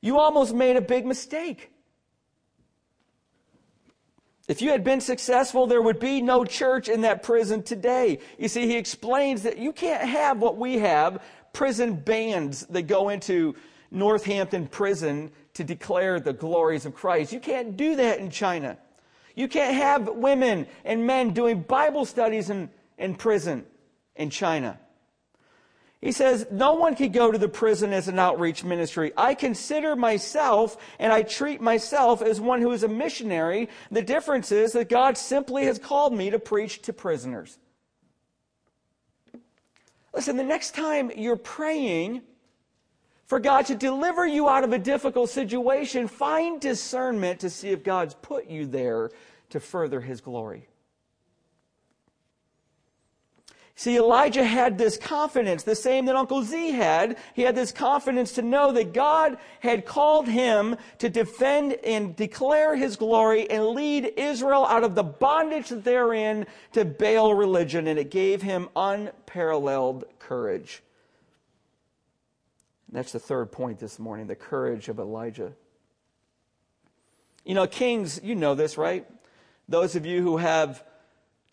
You 0.00 0.18
almost 0.18 0.54
made 0.54 0.76
a 0.76 0.80
big 0.80 1.04
mistake. 1.04 1.70
If 4.46 4.60
you 4.60 4.70
had 4.70 4.84
been 4.84 5.00
successful, 5.00 5.66
there 5.66 5.80
would 5.80 5.98
be 5.98 6.20
no 6.20 6.44
church 6.44 6.88
in 6.88 7.00
that 7.00 7.22
prison 7.22 7.62
today. 7.62 8.18
You 8.38 8.48
see, 8.48 8.66
he 8.66 8.76
explains 8.76 9.42
that 9.44 9.56
you 9.56 9.72
can't 9.72 10.06
have 10.06 10.38
what 10.38 10.58
we 10.58 10.78
have 10.78 11.22
prison 11.54 11.94
bands 11.94 12.66
that 12.66 12.82
go 12.82 13.08
into 13.08 13.54
Northampton 13.90 14.66
prison 14.66 15.30
to 15.54 15.64
declare 15.64 16.20
the 16.20 16.32
glories 16.32 16.84
of 16.84 16.94
Christ. 16.94 17.32
You 17.32 17.40
can't 17.40 17.76
do 17.76 17.96
that 17.96 18.18
in 18.18 18.30
China. 18.30 18.76
You 19.34 19.48
can't 19.48 19.74
have 19.74 20.08
women 20.08 20.66
and 20.84 21.06
men 21.06 21.32
doing 21.32 21.62
Bible 21.62 22.04
studies 22.04 22.50
in, 22.50 22.68
in 22.98 23.14
prison 23.14 23.64
in 24.14 24.30
China. 24.30 24.78
He 26.04 26.12
says, 26.12 26.46
no 26.50 26.74
one 26.74 26.96
could 26.96 27.14
go 27.14 27.32
to 27.32 27.38
the 27.38 27.48
prison 27.48 27.94
as 27.94 28.08
an 28.08 28.18
outreach 28.18 28.62
ministry. 28.62 29.14
I 29.16 29.32
consider 29.32 29.96
myself 29.96 30.76
and 30.98 31.10
I 31.10 31.22
treat 31.22 31.62
myself 31.62 32.20
as 32.20 32.38
one 32.42 32.60
who 32.60 32.72
is 32.72 32.82
a 32.82 32.88
missionary. 32.88 33.70
The 33.90 34.02
difference 34.02 34.52
is 34.52 34.74
that 34.74 34.90
God 34.90 35.16
simply 35.16 35.64
has 35.64 35.78
called 35.78 36.12
me 36.12 36.28
to 36.28 36.38
preach 36.38 36.82
to 36.82 36.92
prisoners. 36.92 37.58
Listen, 40.12 40.36
the 40.36 40.44
next 40.44 40.74
time 40.74 41.10
you're 41.16 41.36
praying 41.36 42.20
for 43.24 43.40
God 43.40 43.64
to 43.66 43.74
deliver 43.74 44.26
you 44.26 44.46
out 44.46 44.62
of 44.62 44.74
a 44.74 44.78
difficult 44.78 45.30
situation, 45.30 46.06
find 46.06 46.60
discernment 46.60 47.40
to 47.40 47.48
see 47.48 47.70
if 47.70 47.82
God's 47.82 48.12
put 48.12 48.46
you 48.46 48.66
there 48.66 49.10
to 49.48 49.58
further 49.58 50.02
his 50.02 50.20
glory. 50.20 50.68
See, 53.76 53.96
Elijah 53.96 54.44
had 54.44 54.78
this 54.78 54.96
confidence, 54.96 55.64
the 55.64 55.74
same 55.74 56.04
that 56.04 56.14
Uncle 56.14 56.44
Z 56.44 56.70
had. 56.70 57.18
He 57.34 57.42
had 57.42 57.56
this 57.56 57.72
confidence 57.72 58.32
to 58.32 58.42
know 58.42 58.70
that 58.70 58.92
God 58.92 59.36
had 59.60 59.84
called 59.84 60.28
him 60.28 60.76
to 60.98 61.08
defend 61.08 61.72
and 61.84 62.14
declare 62.14 62.76
his 62.76 62.94
glory 62.94 63.50
and 63.50 63.66
lead 63.66 64.12
Israel 64.16 64.64
out 64.64 64.84
of 64.84 64.94
the 64.94 65.02
bondage 65.02 65.70
that 65.70 65.82
they're 65.82 66.14
in 66.14 66.46
to 66.72 66.84
Baal 66.84 67.34
religion, 67.34 67.88
and 67.88 67.98
it 67.98 68.12
gave 68.12 68.42
him 68.42 68.68
unparalleled 68.76 70.04
courage. 70.20 70.80
And 72.86 72.96
that's 72.96 73.10
the 73.10 73.18
third 73.18 73.50
point 73.50 73.80
this 73.80 73.98
morning 73.98 74.28
the 74.28 74.36
courage 74.36 74.88
of 74.88 75.00
Elijah. 75.00 75.52
You 77.44 77.54
know, 77.54 77.66
kings, 77.66 78.20
you 78.22 78.36
know 78.36 78.54
this, 78.54 78.78
right? 78.78 79.04
Those 79.68 79.96
of 79.96 80.06
you 80.06 80.22
who 80.22 80.36
have 80.36 80.84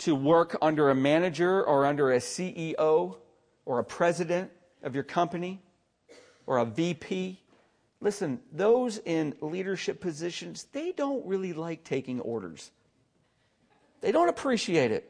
to 0.01 0.15
work 0.15 0.57
under 0.63 0.89
a 0.89 0.95
manager 0.95 1.63
or 1.63 1.85
under 1.85 2.11
a 2.11 2.17
CEO 2.17 3.17
or 3.65 3.79
a 3.79 3.83
president 3.83 4.49
of 4.81 4.95
your 4.95 5.03
company 5.03 5.61
or 6.47 6.57
a 6.57 6.65
VP. 6.65 7.39
Listen, 7.99 8.39
those 8.51 8.97
in 9.05 9.35
leadership 9.41 10.01
positions, 10.01 10.65
they 10.71 10.91
don't 10.91 11.23
really 11.27 11.53
like 11.53 11.83
taking 11.83 12.19
orders. 12.19 12.71
They 14.01 14.11
don't 14.11 14.27
appreciate 14.27 14.91
it. 14.91 15.07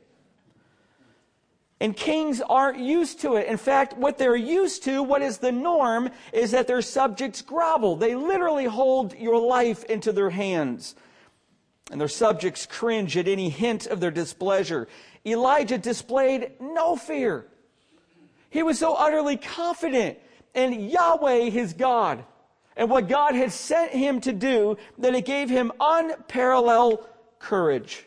And 1.79 1.95
kings 1.95 2.41
aren't 2.41 2.77
used 2.77 3.21
to 3.21 3.37
it. 3.37 3.47
In 3.47 3.55
fact, 3.55 3.95
what 3.95 4.17
they're 4.17 4.35
used 4.35 4.83
to, 4.83 5.01
what 5.01 5.21
is 5.21 5.37
the 5.37 5.53
norm, 5.53 6.09
is 6.33 6.51
that 6.51 6.67
their 6.67 6.81
subjects 6.81 7.41
grovel. 7.41 7.95
They 7.95 8.13
literally 8.13 8.65
hold 8.65 9.17
your 9.17 9.39
life 9.39 9.85
into 9.85 10.11
their 10.11 10.31
hands 10.31 10.95
and 11.91 11.99
their 11.99 12.07
subjects 12.07 12.65
cringe 12.65 13.17
at 13.17 13.27
any 13.27 13.49
hint 13.49 13.85
of 13.85 13.99
their 13.99 14.11
displeasure. 14.11 14.87
Elijah 15.25 15.77
displayed 15.77 16.53
no 16.61 16.95
fear. 16.95 17.45
He 18.49 18.63
was 18.63 18.79
so 18.79 18.95
utterly 18.95 19.35
confident 19.35 20.17
in 20.53 20.89
Yahweh, 20.89 21.49
his 21.49 21.73
God, 21.73 22.23
and 22.77 22.89
what 22.89 23.09
God 23.09 23.35
had 23.35 23.51
sent 23.51 23.91
him 23.91 24.21
to 24.21 24.31
do 24.31 24.77
that 24.99 25.13
it 25.13 25.25
gave 25.25 25.49
him 25.49 25.73
unparalleled 25.81 27.05
courage. 27.39 28.05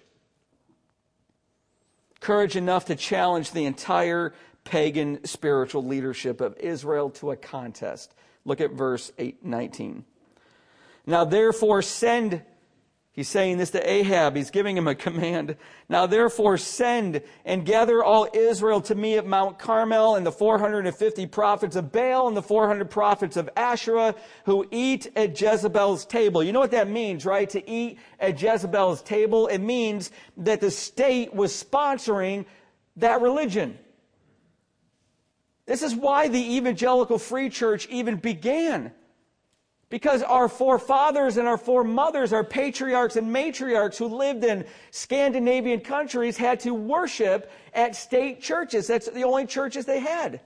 Courage 2.20 2.56
enough 2.56 2.86
to 2.86 2.96
challenge 2.96 3.50
the 3.50 3.66
entire 3.66 4.32
pagan 4.64 5.22
spiritual 5.24 5.84
leadership 5.84 6.40
of 6.40 6.56
Israel 6.56 7.10
to 7.10 7.32
a 7.32 7.36
contest. 7.36 8.14
Look 8.46 8.62
at 8.62 8.72
verse 8.72 9.12
8, 9.18 9.44
19. 9.44 10.06
Now 11.06 11.26
therefore 11.26 11.82
send 11.82 12.42
He's 13.14 13.28
saying 13.28 13.58
this 13.58 13.70
to 13.70 13.88
Ahab. 13.88 14.34
He's 14.34 14.50
giving 14.50 14.76
him 14.76 14.88
a 14.88 14.94
command. 14.96 15.54
Now 15.88 16.06
therefore 16.06 16.58
send 16.58 17.22
and 17.44 17.64
gather 17.64 18.02
all 18.02 18.28
Israel 18.34 18.80
to 18.82 18.94
me 18.96 19.16
at 19.16 19.24
Mount 19.24 19.56
Carmel 19.56 20.16
and 20.16 20.26
the 20.26 20.32
450 20.32 21.26
prophets 21.28 21.76
of 21.76 21.92
Baal 21.92 22.26
and 22.26 22.36
the 22.36 22.42
400 22.42 22.90
prophets 22.90 23.36
of 23.36 23.48
Asherah 23.56 24.16
who 24.46 24.66
eat 24.72 25.12
at 25.14 25.40
Jezebel's 25.40 26.04
table. 26.06 26.42
You 26.42 26.52
know 26.52 26.58
what 26.58 26.72
that 26.72 26.88
means, 26.88 27.24
right? 27.24 27.48
To 27.50 27.70
eat 27.70 28.00
at 28.18 28.42
Jezebel's 28.42 29.00
table. 29.02 29.46
It 29.46 29.58
means 29.58 30.10
that 30.38 30.60
the 30.60 30.72
state 30.72 31.32
was 31.32 31.52
sponsoring 31.52 32.46
that 32.96 33.22
religion. 33.22 33.78
This 35.66 35.82
is 35.84 35.94
why 35.94 36.26
the 36.26 36.56
evangelical 36.56 37.18
free 37.18 37.48
church 37.48 37.86
even 37.88 38.16
began. 38.16 38.92
Because 39.90 40.22
our 40.22 40.48
forefathers 40.48 41.36
and 41.36 41.46
our 41.46 41.58
foremothers, 41.58 42.32
our 42.32 42.42
patriarchs 42.42 43.16
and 43.16 43.34
matriarchs 43.34 43.96
who 43.96 44.06
lived 44.06 44.42
in 44.42 44.64
Scandinavian 44.90 45.80
countries 45.80 46.36
had 46.36 46.60
to 46.60 46.74
worship 46.74 47.52
at 47.74 47.94
state 47.94 48.40
churches. 48.42 48.86
That's 48.86 49.08
the 49.08 49.24
only 49.24 49.46
churches 49.46 49.84
they 49.84 50.00
had. 50.00 50.40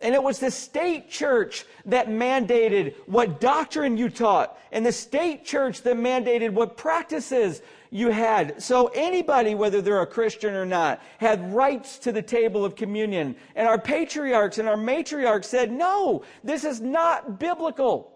And 0.00 0.16
it 0.16 0.22
was 0.22 0.40
the 0.40 0.50
state 0.50 1.08
church 1.08 1.64
that 1.84 2.08
mandated 2.08 2.96
what 3.06 3.40
doctrine 3.40 3.96
you 3.96 4.10
taught, 4.10 4.58
and 4.72 4.84
the 4.84 4.90
state 4.90 5.44
church 5.44 5.82
that 5.82 5.96
mandated 5.96 6.50
what 6.50 6.76
practices 6.76 7.62
you 7.92 8.08
had. 8.08 8.60
So 8.60 8.90
anybody, 8.94 9.54
whether 9.54 9.80
they're 9.80 10.00
a 10.00 10.06
Christian 10.06 10.54
or 10.54 10.66
not, 10.66 11.00
had 11.18 11.54
rights 11.54 11.98
to 11.98 12.10
the 12.10 12.22
table 12.22 12.64
of 12.64 12.74
communion. 12.74 13.36
And 13.54 13.68
our 13.68 13.78
patriarchs 13.78 14.58
and 14.58 14.68
our 14.68 14.76
matriarchs 14.76 15.44
said, 15.44 15.70
no, 15.70 16.24
this 16.42 16.64
is 16.64 16.80
not 16.80 17.38
biblical. 17.38 18.11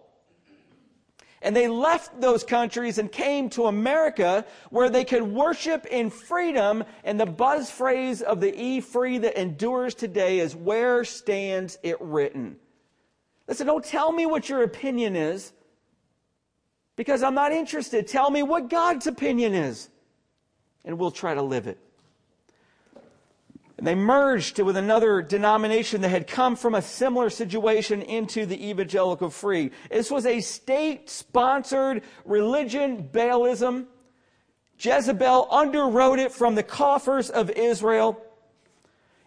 And 1.42 1.54
they 1.54 1.68
left 1.68 2.20
those 2.20 2.42
countries 2.42 2.98
and 2.98 3.12
came 3.12 3.50
to 3.50 3.66
America 3.66 4.44
where 4.70 4.88
they 4.88 5.04
could 5.04 5.22
worship 5.22 5.86
in 5.86 6.10
freedom. 6.10 6.82
And 7.04 7.20
the 7.20 7.26
buzz 7.26 7.70
phrase 7.70 8.22
of 8.22 8.40
the 8.40 8.58
E 8.58 8.80
free 8.80 9.18
that 9.18 9.40
endures 9.40 9.94
today 9.94 10.40
is, 10.40 10.56
Where 10.56 11.04
stands 11.04 11.78
it 11.82 12.00
written? 12.00 12.56
Listen, 13.46 13.66
don't 13.66 13.84
tell 13.84 14.12
me 14.12 14.26
what 14.26 14.48
your 14.48 14.62
opinion 14.62 15.14
is 15.14 15.52
because 16.96 17.22
I'm 17.22 17.34
not 17.34 17.52
interested. 17.52 18.08
Tell 18.08 18.30
me 18.30 18.42
what 18.42 18.68
God's 18.68 19.06
opinion 19.06 19.54
is, 19.54 19.88
and 20.84 20.98
we'll 20.98 21.10
try 21.10 21.34
to 21.34 21.42
live 21.42 21.66
it. 21.66 21.78
And 23.78 23.86
they 23.86 23.94
merged 23.94 24.58
with 24.58 24.76
another 24.76 25.20
denomination 25.20 26.00
that 26.00 26.08
had 26.08 26.26
come 26.26 26.56
from 26.56 26.74
a 26.74 26.80
similar 26.80 27.28
situation 27.28 28.00
into 28.00 28.46
the 28.46 28.68
evangelical 28.68 29.28
free. 29.28 29.70
This 29.90 30.10
was 30.10 30.24
a 30.24 30.40
state 30.40 31.10
sponsored 31.10 32.02
religion, 32.24 33.08
Baalism. 33.12 33.86
Jezebel 34.78 35.48
underwrote 35.50 36.18
it 36.18 36.32
from 36.32 36.54
the 36.54 36.62
coffers 36.62 37.28
of 37.28 37.50
Israel. 37.50 38.22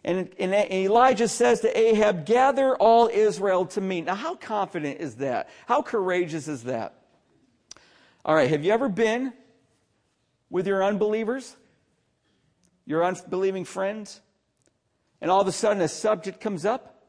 And, 0.03 0.29
and 0.39 0.53
Elijah 0.53 1.27
says 1.27 1.59
to 1.62 1.77
Ahab, 1.77 2.25
Gather 2.25 2.75
all 2.75 3.08
Israel 3.08 3.65
to 3.67 3.81
me. 3.81 4.02
Now, 4.02 4.15
how 4.15 4.35
confident 4.35 5.00
is 5.00 5.15
that? 5.15 5.50
How 5.67 5.83
courageous 5.83 6.47
is 6.47 6.63
that? 6.63 6.95
All 8.25 8.33
right, 8.33 8.50
have 8.50 8.63
you 8.63 8.71
ever 8.71 8.89
been 8.89 9.33
with 10.50 10.65
your 10.65 10.83
unbelievers, 10.83 11.56
your 12.85 13.04
unbelieving 13.04 13.65
friends, 13.65 14.21
and 15.22 15.30
all 15.30 15.42
of 15.42 15.48
a 15.48 15.52
sudden 15.52 15.82
a 15.82 15.88
subject 15.88 16.40
comes 16.40 16.65
up 16.65 17.04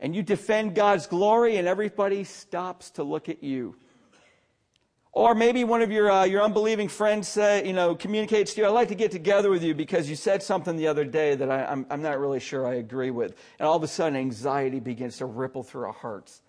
and 0.00 0.14
you 0.14 0.22
defend 0.22 0.74
God's 0.74 1.06
glory 1.06 1.56
and 1.56 1.66
everybody 1.66 2.24
stops 2.24 2.90
to 2.92 3.02
look 3.02 3.28
at 3.28 3.42
you. 3.42 3.76
Or 5.12 5.34
maybe 5.34 5.64
one 5.64 5.82
of 5.82 5.90
your, 5.90 6.10
uh, 6.10 6.24
your 6.24 6.42
unbelieving 6.42 6.86
friends 6.86 7.26
say, 7.26 7.66
you 7.66 7.72
know, 7.72 7.96
communicates 7.96 8.54
to 8.54 8.60
you, 8.60 8.66
I'd 8.66 8.70
like 8.70 8.88
to 8.88 8.94
get 8.94 9.10
together 9.10 9.50
with 9.50 9.64
you 9.64 9.74
because 9.74 10.08
you 10.08 10.14
said 10.14 10.42
something 10.42 10.76
the 10.76 10.86
other 10.86 11.04
day 11.04 11.34
that 11.34 11.50
I, 11.50 11.64
I'm, 11.64 11.86
I'm 11.90 12.02
not 12.02 12.20
really 12.20 12.38
sure 12.38 12.66
I 12.66 12.74
agree 12.74 13.10
with. 13.10 13.34
And 13.58 13.66
all 13.66 13.74
of 13.74 13.82
a 13.82 13.88
sudden 13.88 14.16
anxiety 14.16 14.78
begins 14.78 15.16
to 15.18 15.26
ripple 15.26 15.64
through 15.64 15.86
our 15.86 15.92
hearts. 15.92 16.42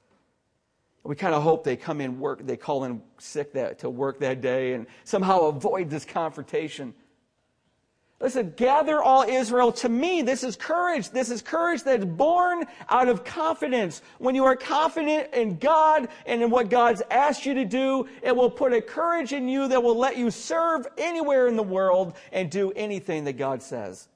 We 1.04 1.16
kind 1.16 1.34
of 1.34 1.42
hope 1.42 1.64
they 1.64 1.78
come 1.78 2.02
in 2.02 2.20
work, 2.20 2.46
they 2.46 2.58
call 2.58 2.84
in 2.84 3.02
sick 3.18 3.54
that, 3.54 3.80
to 3.80 3.90
work 3.90 4.20
that 4.20 4.42
day 4.42 4.74
and 4.74 4.86
somehow 5.04 5.46
avoid 5.46 5.90
this 5.90 6.06
confrontation. 6.06 6.94
Listen, 8.22 8.54
gather 8.58 9.02
all 9.02 9.24
Israel. 9.24 9.72
To 9.72 9.88
me, 9.88 10.22
this 10.22 10.44
is 10.44 10.58
courage. 10.58 11.10
This 11.10 11.32
is 11.32 11.42
courage 11.42 11.84
that's 11.84 12.04
born 12.04 12.66
out 12.90 13.08
of 13.08 13.24
confidence. 13.24 14.02
When 14.18 14.36
you 14.36 14.44
are 14.44 14.58
confident 14.58 15.34
in 15.34 15.58
God 15.58 16.10
and 16.26 16.42
in 16.42 16.50
what 16.50 16.70
God's 16.70 17.02
asked 17.10 17.46
you 17.46 17.54
to 17.54 17.64
do, 17.64 18.10
it 18.22 18.36
will 18.36 18.50
put 18.50 18.74
a 18.74 18.82
courage 18.82 19.32
in 19.32 19.48
you 19.48 19.70
that 19.70 19.82
will 19.82 19.98
let 19.98 20.18
you 20.18 20.32
serve 20.32 20.86
anywhere 20.98 21.48
in 21.48 21.56
the 21.56 21.64
world 21.64 22.14
and 22.34 22.52
do 22.52 22.74
anything 22.74 23.24
that 23.24 23.38
God 23.38 23.62
says. 23.62 24.10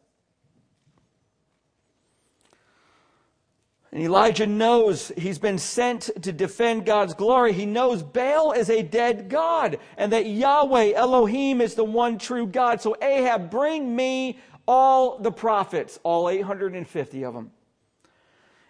And 3.94 4.02
Elijah 4.02 4.48
knows 4.48 5.12
he's 5.16 5.38
been 5.38 5.60
sent 5.60 6.10
to 6.24 6.32
defend 6.32 6.84
God's 6.84 7.14
glory. 7.14 7.54
He 7.54 7.68
knows 7.68 8.02
Baal 8.02 8.52
is 8.52 8.72
a 8.72 8.82
dead 8.82 9.30
God 9.30 9.78
and 9.98 10.12
that 10.12 10.26
Yahweh, 10.26 10.94
Elohim, 10.96 11.62
is 11.62 11.76
the 11.76 11.84
one 11.84 12.18
true 12.18 12.48
God. 12.48 12.82
So 12.82 12.98
Ahab, 13.00 13.52
bring 13.52 13.96
me 13.96 14.40
all 14.68 15.20
the 15.20 15.32
prophets, 15.32 16.00
all 16.02 16.28
850 16.28 17.24
of 17.24 17.36
them. 17.36 17.52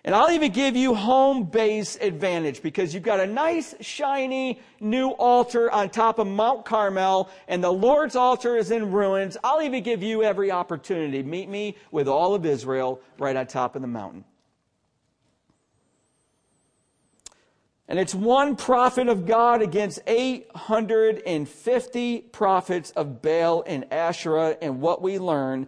And 0.04 0.14
I'll 0.14 0.30
even 0.32 0.52
give 0.52 0.76
you 0.76 0.94
home 0.94 1.44
base 1.44 1.96
advantage 2.02 2.62
because 2.62 2.94
you've 2.94 3.04
got 3.04 3.22
a 3.22 3.26
nice, 3.26 3.74
shiny 3.80 4.60
new 4.82 5.12
altar 5.12 5.72
on 5.72 5.90
top 5.90 6.20
of 6.20 6.28
Mount 6.28 6.66
Carmel 6.66 7.30
and 7.48 7.64
the 7.64 7.72
Lord's 7.72 8.18
altar 8.18 8.58
is 8.58 8.72
in 8.72 8.92
ruins. 8.92 9.38
I'll 9.42 9.62
even 9.62 9.84
give 9.84 10.04
you 10.04 10.22
every 10.22 10.52
opportunity. 10.52 11.24
Meet 11.24 11.48
me 11.48 11.78
with 11.92 12.10
all 12.10 12.36
of 12.36 12.46
Israel 12.46 13.00
right 13.18 13.38
on 13.38 13.48
top 13.48 13.78
of 13.78 13.82
the 13.82 13.88
mountain. 13.88 14.26
And 17.94 18.00
it's 18.00 18.16
one 18.16 18.56
prophet 18.56 19.08
of 19.08 19.28
God 19.28 19.62
against 19.62 20.00
850 20.08 22.22
prophets 22.22 22.90
of 22.90 23.22
Baal 23.22 23.64
and 23.68 23.86
Asherah. 23.94 24.58
And 24.64 24.82
what 24.82 25.04
we 25.04 25.20
learn 25.20 25.68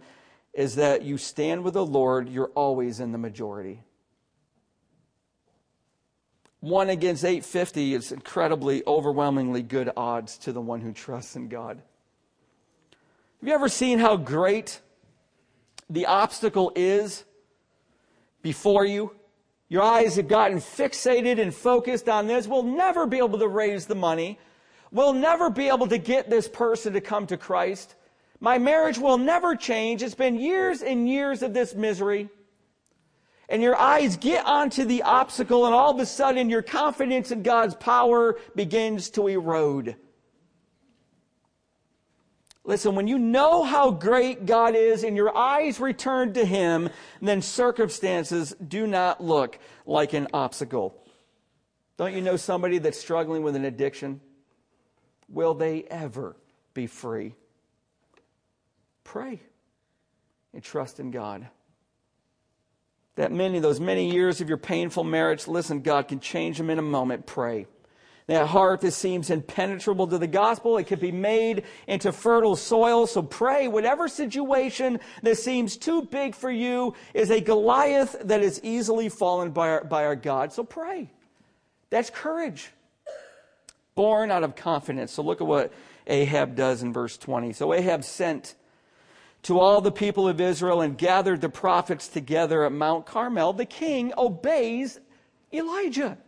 is 0.52 0.74
that 0.74 1.02
you 1.02 1.18
stand 1.18 1.62
with 1.62 1.74
the 1.74 1.86
Lord, 1.86 2.28
you're 2.28 2.50
always 2.56 2.98
in 2.98 3.12
the 3.12 3.18
majority. 3.18 3.84
One 6.58 6.90
against 6.90 7.24
850 7.24 7.94
is 7.94 8.10
incredibly, 8.10 8.82
overwhelmingly 8.88 9.62
good 9.62 9.92
odds 9.96 10.36
to 10.38 10.52
the 10.52 10.60
one 10.60 10.80
who 10.80 10.90
trusts 10.90 11.36
in 11.36 11.46
God. 11.46 11.80
Have 13.40 13.48
you 13.48 13.54
ever 13.54 13.68
seen 13.68 14.00
how 14.00 14.16
great 14.16 14.80
the 15.88 16.06
obstacle 16.06 16.72
is 16.74 17.22
before 18.42 18.84
you? 18.84 19.12
Your 19.68 19.82
eyes 19.82 20.16
have 20.16 20.28
gotten 20.28 20.58
fixated 20.58 21.40
and 21.40 21.52
focused 21.52 22.08
on 22.08 22.26
this. 22.26 22.46
We'll 22.46 22.62
never 22.62 23.06
be 23.06 23.18
able 23.18 23.38
to 23.40 23.48
raise 23.48 23.86
the 23.86 23.96
money. 23.96 24.38
We'll 24.92 25.12
never 25.12 25.50
be 25.50 25.68
able 25.68 25.88
to 25.88 25.98
get 25.98 26.30
this 26.30 26.48
person 26.48 26.92
to 26.92 27.00
come 27.00 27.26
to 27.26 27.36
Christ. 27.36 27.96
My 28.38 28.58
marriage 28.58 28.98
will 28.98 29.18
never 29.18 29.56
change. 29.56 30.02
It's 30.02 30.14
been 30.14 30.38
years 30.38 30.82
and 30.82 31.08
years 31.08 31.42
of 31.42 31.52
this 31.52 31.74
misery. 31.74 32.28
And 33.48 33.62
your 33.62 33.76
eyes 33.76 34.16
get 34.16 34.44
onto 34.44 34.84
the 34.84 35.02
obstacle, 35.02 35.66
and 35.66 35.74
all 35.74 35.92
of 35.92 36.00
a 36.00 36.06
sudden, 36.06 36.50
your 36.50 36.62
confidence 36.62 37.30
in 37.30 37.42
God's 37.42 37.74
power 37.76 38.38
begins 38.54 39.10
to 39.10 39.28
erode. 39.28 39.96
Listen, 42.66 42.96
when 42.96 43.06
you 43.06 43.16
know 43.16 43.62
how 43.62 43.92
great 43.92 44.44
God 44.44 44.74
is 44.74 45.04
and 45.04 45.16
your 45.16 45.34
eyes 45.36 45.78
return 45.78 46.32
to 46.32 46.44
Him, 46.44 46.90
then 47.22 47.40
circumstances 47.40 48.54
do 48.54 48.88
not 48.88 49.22
look 49.22 49.58
like 49.86 50.12
an 50.12 50.26
obstacle. 50.34 51.00
Don't 51.96 52.12
you 52.12 52.20
know 52.20 52.36
somebody 52.36 52.78
that's 52.78 52.98
struggling 52.98 53.44
with 53.44 53.54
an 53.54 53.64
addiction? 53.64 54.20
Will 55.28 55.54
they 55.54 55.84
ever 55.84 56.36
be 56.74 56.88
free? 56.88 57.34
Pray 59.04 59.40
and 60.52 60.62
trust 60.62 60.98
in 60.98 61.12
God. 61.12 61.46
That 63.14 63.30
many, 63.30 63.60
those 63.60 63.80
many 63.80 64.10
years 64.10 64.40
of 64.40 64.48
your 64.48 64.58
painful 64.58 65.04
marriage, 65.04 65.46
listen, 65.46 65.82
God 65.82 66.08
can 66.08 66.18
change 66.18 66.58
them 66.58 66.68
in 66.68 66.80
a 66.80 66.82
moment. 66.82 67.26
Pray. 67.26 67.66
That 68.26 68.48
heart 68.48 68.80
that 68.80 68.90
seems 68.90 69.30
impenetrable 69.30 70.08
to 70.08 70.18
the 70.18 70.26
gospel, 70.26 70.78
it 70.78 70.88
can 70.88 70.98
be 70.98 71.12
made 71.12 71.62
into 71.86 72.10
fertile 72.10 72.56
soil. 72.56 73.06
So 73.06 73.22
pray, 73.22 73.68
whatever 73.68 74.08
situation 74.08 74.98
that 75.22 75.38
seems 75.38 75.76
too 75.76 76.02
big 76.02 76.34
for 76.34 76.50
you 76.50 76.94
is 77.14 77.30
a 77.30 77.40
Goliath 77.40 78.16
that 78.24 78.42
is 78.42 78.60
easily 78.64 79.08
fallen 79.08 79.52
by 79.52 79.68
our, 79.70 79.84
by 79.84 80.04
our 80.04 80.16
God. 80.16 80.52
So 80.52 80.64
pray. 80.64 81.08
That's 81.90 82.10
courage. 82.10 82.70
Born 83.94 84.32
out 84.32 84.42
of 84.42 84.56
confidence. 84.56 85.12
So 85.12 85.22
look 85.22 85.40
at 85.40 85.46
what 85.46 85.72
Ahab 86.08 86.56
does 86.56 86.82
in 86.82 86.92
verse 86.92 87.16
20. 87.16 87.52
So 87.52 87.72
Ahab 87.72 88.02
sent 88.02 88.56
to 89.42 89.60
all 89.60 89.80
the 89.80 89.92
people 89.92 90.26
of 90.26 90.40
Israel 90.40 90.80
and 90.80 90.98
gathered 90.98 91.40
the 91.40 91.48
prophets 91.48 92.08
together 92.08 92.64
at 92.64 92.72
Mount 92.72 93.06
Carmel. 93.06 93.52
The 93.52 93.64
king 93.64 94.12
obeys 94.18 94.98
Elijah. 95.52 96.18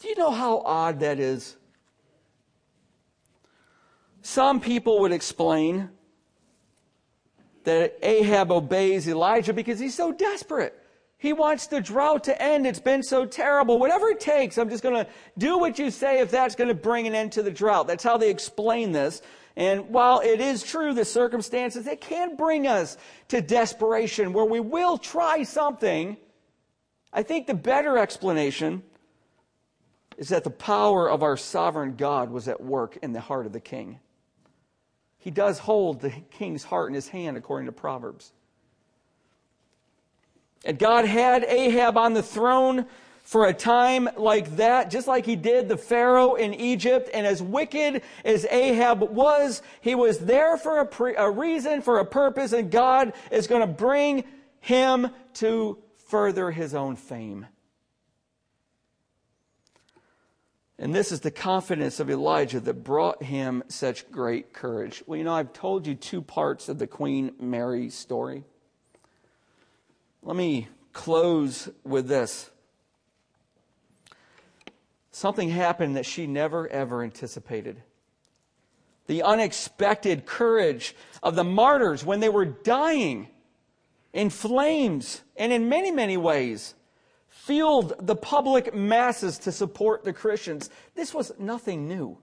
Do 0.00 0.08
you 0.08 0.16
know 0.16 0.30
how 0.30 0.58
odd 0.58 1.00
that 1.00 1.20
is? 1.20 1.56
Some 4.22 4.60
people 4.60 5.00
would 5.00 5.12
explain 5.12 5.90
that 7.64 7.98
Ahab 8.02 8.50
obeys 8.50 9.06
Elijah 9.06 9.52
because 9.52 9.78
he's 9.78 9.94
so 9.94 10.12
desperate. 10.12 10.76
He 11.18 11.34
wants 11.34 11.66
the 11.66 11.82
drought 11.82 12.24
to 12.24 12.42
end. 12.42 12.66
It's 12.66 12.80
been 12.80 13.02
so 13.02 13.26
terrible. 13.26 13.78
Whatever 13.78 14.08
it 14.08 14.20
takes, 14.20 14.56
I'm 14.56 14.70
just 14.70 14.82
going 14.82 15.04
to 15.04 15.10
do 15.36 15.58
what 15.58 15.78
you 15.78 15.90
say 15.90 16.20
if 16.20 16.30
that's 16.30 16.54
going 16.54 16.68
to 16.68 16.74
bring 16.74 17.06
an 17.06 17.14
end 17.14 17.32
to 17.32 17.42
the 17.42 17.50
drought. 17.50 17.86
That's 17.86 18.02
how 18.02 18.16
they 18.16 18.30
explain 18.30 18.92
this. 18.92 19.20
And 19.54 19.90
while 19.90 20.20
it 20.20 20.40
is 20.40 20.62
true 20.62 20.94
the 20.94 21.04
circumstances, 21.04 21.86
it 21.86 22.00
can 22.00 22.36
bring 22.36 22.66
us 22.66 22.96
to 23.28 23.42
desperation 23.42 24.32
where 24.32 24.46
we 24.46 24.60
will 24.60 24.96
try 24.96 25.42
something. 25.42 26.16
I 27.12 27.22
think 27.22 27.46
the 27.46 27.54
better 27.54 27.98
explanation 27.98 28.82
is 30.20 30.28
that 30.28 30.44
the 30.44 30.50
power 30.50 31.10
of 31.10 31.22
our 31.22 31.38
sovereign 31.38 31.96
God 31.96 32.30
was 32.30 32.46
at 32.46 32.62
work 32.62 32.98
in 33.02 33.14
the 33.14 33.20
heart 33.20 33.46
of 33.46 33.52
the 33.52 33.58
king. 33.58 33.98
He 35.16 35.30
does 35.30 35.58
hold 35.58 36.00
the 36.00 36.10
king's 36.10 36.62
heart 36.62 36.88
in 36.88 36.94
his 36.94 37.08
hand, 37.08 37.38
according 37.38 37.66
to 37.66 37.72
Proverbs. 37.72 38.30
And 40.62 40.78
God 40.78 41.06
had 41.06 41.42
Ahab 41.44 41.96
on 41.96 42.12
the 42.12 42.22
throne 42.22 42.84
for 43.22 43.46
a 43.46 43.54
time 43.54 44.10
like 44.18 44.56
that, 44.56 44.90
just 44.90 45.08
like 45.08 45.24
he 45.24 45.36
did 45.36 45.70
the 45.70 45.78
Pharaoh 45.78 46.34
in 46.34 46.52
Egypt. 46.52 47.08
And 47.14 47.26
as 47.26 47.42
wicked 47.42 48.02
as 48.22 48.44
Ahab 48.50 49.00
was, 49.00 49.62
he 49.80 49.94
was 49.94 50.18
there 50.18 50.58
for 50.58 50.80
a, 50.80 50.86
pre- 50.86 51.16
a 51.16 51.30
reason, 51.30 51.80
for 51.80 51.98
a 51.98 52.04
purpose, 52.04 52.52
and 52.52 52.70
God 52.70 53.14
is 53.30 53.46
going 53.46 53.62
to 53.62 53.66
bring 53.66 54.24
him 54.60 55.08
to 55.34 55.78
further 56.08 56.50
his 56.50 56.74
own 56.74 56.96
fame. 56.96 57.46
And 60.80 60.94
this 60.94 61.12
is 61.12 61.20
the 61.20 61.30
confidence 61.30 62.00
of 62.00 62.08
Elijah 62.08 62.58
that 62.58 62.82
brought 62.82 63.22
him 63.22 63.62
such 63.68 64.10
great 64.10 64.54
courage. 64.54 65.04
Well, 65.06 65.18
you 65.18 65.24
know, 65.24 65.34
I've 65.34 65.52
told 65.52 65.86
you 65.86 65.94
two 65.94 66.22
parts 66.22 66.70
of 66.70 66.78
the 66.78 66.86
Queen 66.86 67.32
Mary 67.38 67.90
story. 67.90 68.44
Let 70.22 70.36
me 70.36 70.68
close 70.94 71.68
with 71.84 72.08
this. 72.08 72.50
Something 75.12 75.50
happened 75.50 75.96
that 75.96 76.06
she 76.06 76.26
never 76.26 76.66
ever 76.68 77.02
anticipated. 77.02 77.82
The 79.06 79.22
unexpected 79.22 80.24
courage 80.24 80.96
of 81.22 81.36
the 81.36 81.44
martyrs 81.44 82.06
when 82.06 82.20
they 82.20 82.30
were 82.30 82.46
dying 82.46 83.28
in 84.14 84.30
flames 84.30 85.20
and 85.36 85.52
in 85.52 85.68
many, 85.68 85.90
many 85.90 86.16
ways 86.16 86.74
fueled 87.50 87.94
the 88.06 88.14
public 88.14 88.72
masses 88.72 89.36
to 89.36 89.50
support 89.50 90.04
the 90.04 90.12
Christians. 90.12 90.70
This 90.94 91.12
was 91.12 91.32
nothing 91.36 91.88
new. 91.88 92.16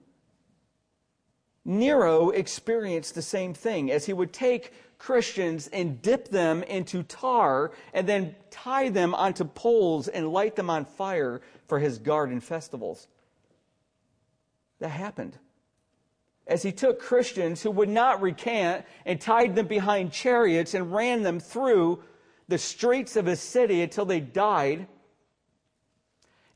Nero 1.66 2.30
experienced 2.30 3.14
the 3.14 3.22
same 3.22 3.54
thing 3.54 3.92
as 3.92 4.06
he 4.06 4.14
would 4.14 4.32
take 4.32 4.72
Christians 4.98 5.68
and 5.68 6.02
dip 6.02 6.30
them 6.30 6.64
into 6.64 7.04
tar 7.04 7.74
and 7.94 8.08
then 8.08 8.38
tie 8.52 8.88
them 8.88 9.14
onto 9.14 9.44
poles 9.44 10.08
and 10.08 10.32
light 10.32 10.56
them 10.56 10.70
on 10.70 10.86
fire 10.86 11.42
for 11.68 11.78
his 11.78 12.00
garden 12.00 12.40
festivals. 12.40 13.10
that 14.80 14.88
happened. 14.88 15.38
As 16.48 16.64
he 16.64 16.72
took 16.72 17.02
Christians 17.02 17.62
who 17.62 17.72
would 17.72 17.90
not 17.90 18.22
recant 18.22 18.86
and 19.06 19.20
tied 19.20 19.56
them 19.56 19.68
behind 19.68 20.14
chariots 20.14 20.74
and 20.74 20.94
ran 20.94 21.24
them 21.24 21.42
through 21.42 22.02
the 22.48 22.58
streets 22.58 23.18
of 23.18 23.26
his 23.26 23.42
city 23.42 23.82
until 23.82 24.06
they 24.06 24.22
died. 24.22 24.88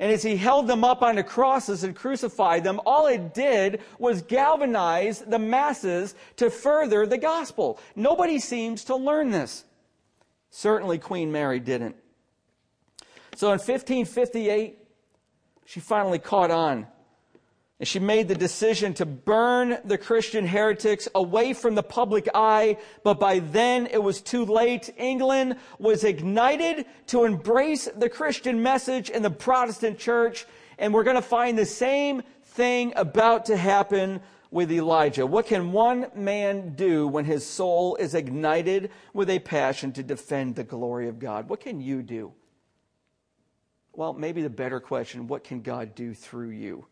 And 0.02 0.12
as 0.12 0.24
he 0.24 0.36
held 0.36 0.66
them 0.66 0.84
up 0.84 1.04
on 1.04 1.18
the 1.18 1.24
crosses 1.24 1.84
and 1.84 1.96
crucified 1.96 2.64
them, 2.64 2.82
all 2.88 3.06
it 3.06 3.36
did 3.36 3.82
was 4.00 4.24
galvanize 4.24 5.20
the 5.20 5.38
masses 5.38 6.16
to 6.38 6.50
further 6.50 7.06
the 7.06 7.20
gospel. 7.20 7.80
Nobody 7.96 8.40
seems 8.40 8.84
to 8.86 8.96
learn 8.96 9.30
this. 9.30 9.64
Certainly 10.50 10.98
Queen 10.98 11.32
Mary 11.32 11.60
didn't. 11.60 11.96
So 13.36 13.50
in 13.50 13.60
1558, 13.60 14.80
she 15.66 15.80
finally 15.80 16.20
caught 16.20 16.50
on. 16.50 16.88
And 17.82 17.88
she 17.88 17.98
made 17.98 18.28
the 18.28 18.36
decision 18.36 18.94
to 18.94 19.08
burn 19.08 19.80
the 19.84 19.98
Christian 19.98 20.46
heretics 20.46 21.08
away 21.16 21.54
from 21.54 21.74
the 21.74 21.82
public 21.82 22.30
eye, 22.32 22.78
but 23.04 23.20
by 23.20 23.40
then 23.40 23.88
it 23.88 24.04
was 24.04 24.22
too 24.22 24.46
late. 24.46 24.94
England 24.98 25.56
was 25.80 26.04
ignited 26.04 26.86
to 27.08 27.24
embrace 27.24 27.90
the 27.98 28.08
Christian 28.08 28.62
message 28.62 29.10
in 29.10 29.24
the 29.24 29.32
Protestant 29.32 29.98
church, 29.98 30.46
and 30.78 30.94
we're 30.94 31.02
going 31.04 31.16
to 31.16 31.24
find 31.24 31.58
the 31.58 31.66
same 31.66 32.22
thing 32.44 32.94
about 32.96 33.46
to 33.46 33.58
happen 33.58 34.22
with 34.52 34.72
Elijah. 34.72 35.26
What 35.26 35.48
can 35.48 35.72
one 35.72 36.06
man 36.14 36.76
do 36.76 37.08
when 37.08 37.26
his 37.26 37.44
soul 37.44 37.96
is 37.96 38.14
ignited 38.14 38.92
with 39.12 39.28
a 39.28 39.40
passion 39.40 39.92
to 39.94 40.04
defend 40.04 40.56
the 40.56 40.64
glory 40.64 41.08
of 41.08 41.18
God? 41.18 41.50
What 41.50 41.62
can 41.62 41.82
you 41.82 42.04
do? 42.04 42.34
Well, 43.92 44.14
maybe 44.14 44.44
the 44.44 44.52
better 44.52 44.80
question 44.80 45.26
what 45.26 45.44
can 45.44 45.64
God 45.64 45.96
do 45.96 46.14
through 46.14 46.52
you 46.52 46.86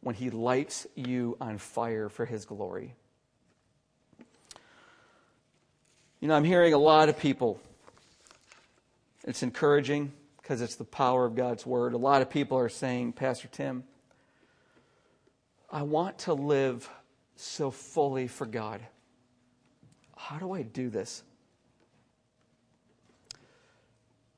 when 0.00 0.14
He 0.14 0.30
lights 0.30 0.86
you 0.94 1.36
on 1.40 1.58
fire 1.58 2.08
for 2.08 2.24
His 2.24 2.44
glory? 2.44 2.94
You 6.20 6.28
know, 6.28 6.34
I'm 6.34 6.44
hearing 6.44 6.74
a 6.74 6.78
lot 6.78 7.08
of 7.08 7.18
people. 7.18 7.60
It's 9.24 9.42
encouraging 9.42 10.12
because 10.40 10.60
it's 10.60 10.76
the 10.76 10.84
power 10.84 11.24
of 11.24 11.34
God's 11.36 11.64
Word. 11.64 11.92
A 11.92 11.98
lot 11.98 12.22
of 12.22 12.30
people 12.30 12.58
are 12.58 12.68
saying, 12.68 13.12
Pastor 13.12 13.48
Tim, 13.48 13.84
I 15.70 15.82
want 15.82 16.18
to 16.20 16.34
live 16.34 16.88
so 17.36 17.70
fully 17.70 18.26
for 18.26 18.46
God. 18.46 18.80
How 20.16 20.38
do 20.38 20.52
I 20.52 20.62
do 20.62 20.90
this? 20.90 21.22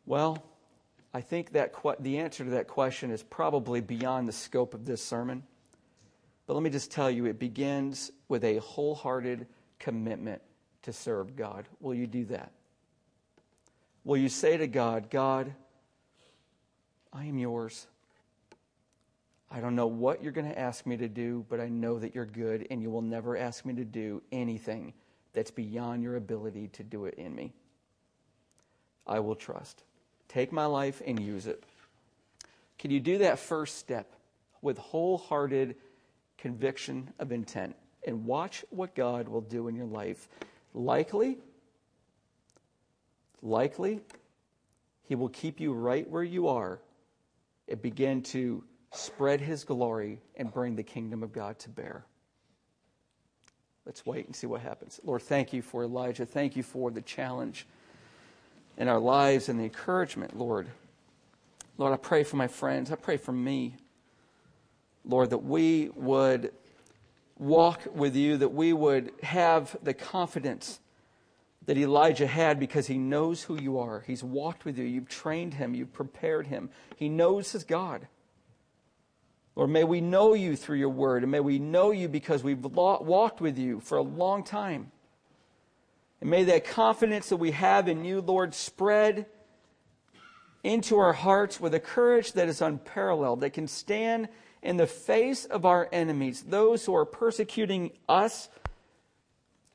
Well, 0.04 0.44
I 1.14 1.20
think 1.20 1.52
that 1.52 1.72
the 2.00 2.18
answer 2.18 2.44
to 2.44 2.50
that 2.50 2.68
question 2.68 3.10
is 3.10 3.22
probably 3.22 3.80
beyond 3.80 4.28
the 4.28 4.32
scope 4.32 4.74
of 4.74 4.84
this 4.84 5.02
sermon. 5.02 5.44
But 6.50 6.54
let 6.54 6.64
me 6.64 6.70
just 6.70 6.90
tell 6.90 7.08
you, 7.08 7.26
it 7.26 7.38
begins 7.38 8.10
with 8.28 8.42
a 8.42 8.56
wholehearted 8.56 9.46
commitment 9.78 10.42
to 10.82 10.92
serve 10.92 11.36
God. 11.36 11.68
Will 11.78 11.94
you 11.94 12.08
do 12.08 12.24
that? 12.24 12.50
Will 14.02 14.16
you 14.16 14.28
say 14.28 14.56
to 14.56 14.66
God, 14.66 15.10
God, 15.10 15.54
I 17.12 17.26
am 17.26 17.38
yours. 17.38 17.86
I 19.48 19.60
don't 19.60 19.76
know 19.76 19.86
what 19.86 20.24
you're 20.24 20.32
going 20.32 20.48
to 20.48 20.58
ask 20.58 20.86
me 20.86 20.96
to 20.96 21.06
do, 21.06 21.46
but 21.48 21.60
I 21.60 21.68
know 21.68 22.00
that 22.00 22.16
you're 22.16 22.26
good, 22.26 22.66
and 22.68 22.82
you 22.82 22.90
will 22.90 23.00
never 23.00 23.36
ask 23.36 23.64
me 23.64 23.72
to 23.74 23.84
do 23.84 24.20
anything 24.32 24.92
that's 25.32 25.52
beyond 25.52 26.02
your 26.02 26.16
ability 26.16 26.66
to 26.72 26.82
do 26.82 27.04
it 27.04 27.14
in 27.14 27.32
me. 27.32 27.52
I 29.06 29.20
will 29.20 29.36
trust. 29.36 29.84
Take 30.26 30.50
my 30.50 30.66
life 30.66 31.00
and 31.06 31.20
use 31.20 31.46
it. 31.46 31.62
Can 32.76 32.90
you 32.90 32.98
do 32.98 33.18
that 33.18 33.38
first 33.38 33.78
step 33.78 34.16
with 34.62 34.78
wholehearted 34.78 35.76
conviction 36.40 37.12
of 37.18 37.32
intent 37.32 37.76
and 38.06 38.24
watch 38.24 38.64
what 38.70 38.94
God 38.94 39.28
will 39.28 39.42
do 39.42 39.68
in 39.68 39.74
your 39.74 39.86
life? 39.86 40.28
Likely, 40.74 41.38
likely, 43.42 44.00
He 45.04 45.14
will 45.14 45.28
keep 45.28 45.60
you 45.60 45.72
right 45.72 46.08
where 46.08 46.24
you 46.24 46.48
are 46.48 46.80
and 47.68 47.80
begin 47.80 48.22
to 48.22 48.64
spread 48.92 49.40
His 49.40 49.64
glory 49.64 50.20
and 50.36 50.52
bring 50.52 50.76
the 50.76 50.82
kingdom 50.82 51.22
of 51.22 51.32
God 51.32 51.58
to 51.60 51.68
bear. 51.68 52.04
Let's 53.86 54.04
wait 54.06 54.26
and 54.26 54.36
see 54.36 54.46
what 54.46 54.60
happens. 54.60 55.00
Lord, 55.04 55.22
thank 55.22 55.52
you 55.52 55.62
for 55.62 55.84
Elijah. 55.84 56.26
Thank 56.26 56.56
you 56.56 56.62
for 56.62 56.90
the 56.90 57.00
challenge 57.00 57.66
in 58.76 58.88
our 58.88 58.98
lives 58.98 59.48
and 59.48 59.58
the 59.58 59.64
encouragement, 59.64 60.36
Lord. 60.38 60.68
Lord, 61.76 61.92
I 61.92 61.96
pray 61.96 62.24
for 62.24 62.36
my 62.36 62.46
friends. 62.46 62.92
I 62.92 62.96
pray 62.96 63.16
for 63.16 63.32
me, 63.32 63.74
Lord, 65.04 65.30
that 65.30 65.38
we 65.38 65.90
would 65.94 66.52
walk 67.38 67.82
with 67.94 68.14
you, 68.14 68.36
that 68.36 68.52
we 68.52 68.72
would 68.72 69.12
have 69.22 69.76
the 69.82 69.94
confidence 69.94 70.80
that 71.66 71.78
Elijah 71.78 72.26
had 72.26 72.58
because 72.58 72.86
he 72.86 72.98
knows 72.98 73.42
who 73.42 73.60
you 73.60 73.78
are. 73.78 74.02
He's 74.06 74.24
walked 74.24 74.64
with 74.64 74.78
you. 74.78 74.84
You've 74.84 75.08
trained 75.08 75.54
him. 75.54 75.74
You've 75.74 75.92
prepared 75.92 76.46
him. 76.46 76.70
He 76.96 77.08
knows 77.08 77.52
his 77.52 77.64
God. 77.64 78.08
Lord, 79.56 79.70
may 79.70 79.84
we 79.84 80.00
know 80.00 80.34
you 80.34 80.56
through 80.56 80.78
your 80.78 80.88
word, 80.90 81.22
and 81.22 81.32
may 81.32 81.40
we 81.40 81.58
know 81.58 81.90
you 81.90 82.08
because 82.08 82.42
we've 82.42 82.64
walked 82.64 83.40
with 83.40 83.58
you 83.58 83.80
for 83.80 83.98
a 83.98 84.02
long 84.02 84.42
time. 84.42 84.90
And 86.20 86.30
may 86.30 86.44
that 86.44 86.64
confidence 86.64 87.28
that 87.28 87.36
we 87.36 87.50
have 87.52 87.88
in 87.88 88.04
you, 88.04 88.20
Lord, 88.20 88.54
spread 88.54 89.26
into 90.62 90.98
our 90.98 91.12
hearts 91.12 91.58
with 91.58 91.74
a 91.74 91.80
courage 91.80 92.32
that 92.32 92.48
is 92.48 92.60
unparalleled, 92.60 93.40
that 93.40 93.50
can 93.50 93.66
stand 93.66 94.28
in 94.62 94.76
the 94.76 94.86
face 94.86 95.44
of 95.44 95.64
our 95.64 95.88
enemies, 95.92 96.42
those 96.42 96.84
who 96.84 96.94
are 96.94 97.06
persecuting 97.06 97.90
us, 98.08 98.48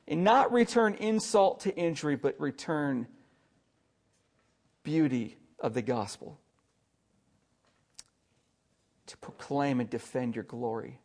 and 0.08 0.22
not 0.22 0.52
return 0.52 0.94
insult 0.94 1.60
to 1.60 1.74
injury, 1.76 2.14
but 2.14 2.38
return 2.40 3.08
beauty 4.84 5.36
of 5.58 5.74
the 5.74 5.82
gospel 5.82 6.38
to 9.06 9.16
proclaim 9.18 9.80
and 9.80 9.90
defend 9.90 10.34
your 10.34 10.44
glory. 10.44 11.00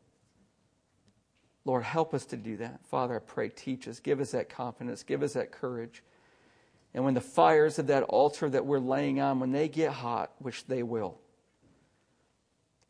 Lord, 1.65 1.83
help 1.83 2.13
us 2.13 2.25
to 2.27 2.37
do 2.37 2.57
that. 2.57 2.79
Father, 2.85 3.15
I 3.15 3.19
pray, 3.19 3.49
teach 3.49 3.87
us, 3.87 3.99
give 3.99 4.19
us 4.19 4.31
that 4.31 4.49
confidence, 4.49 5.03
give 5.03 5.21
us 5.21 5.33
that 5.33 5.51
courage. 5.51 6.03
And 6.93 7.03
when 7.05 7.13
the 7.13 7.21
fires 7.21 7.79
of 7.79 7.87
that 7.87 8.03
altar 8.03 8.49
that 8.49 8.65
we're 8.65 8.79
laying 8.79 9.19
on, 9.19 9.39
when 9.39 9.51
they 9.51 9.67
get 9.67 9.91
hot, 9.91 10.31
which 10.39 10.65
they 10.65 10.83
will, 10.83 11.19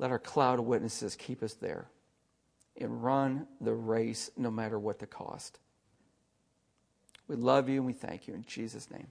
let 0.01 0.09
our 0.09 0.19
cloud 0.19 0.57
of 0.57 0.65
witnesses 0.65 1.15
keep 1.15 1.43
us 1.43 1.53
there 1.53 1.87
and 2.75 3.03
run 3.03 3.45
the 3.61 3.73
race 3.73 4.31
no 4.35 4.49
matter 4.49 4.79
what 4.79 4.97
the 4.97 5.05
cost. 5.05 5.59
We 7.27 7.35
love 7.35 7.69
you 7.69 7.77
and 7.77 7.85
we 7.85 7.93
thank 7.93 8.27
you 8.27 8.33
in 8.33 8.43
Jesus' 8.43 8.89
name. 8.89 9.07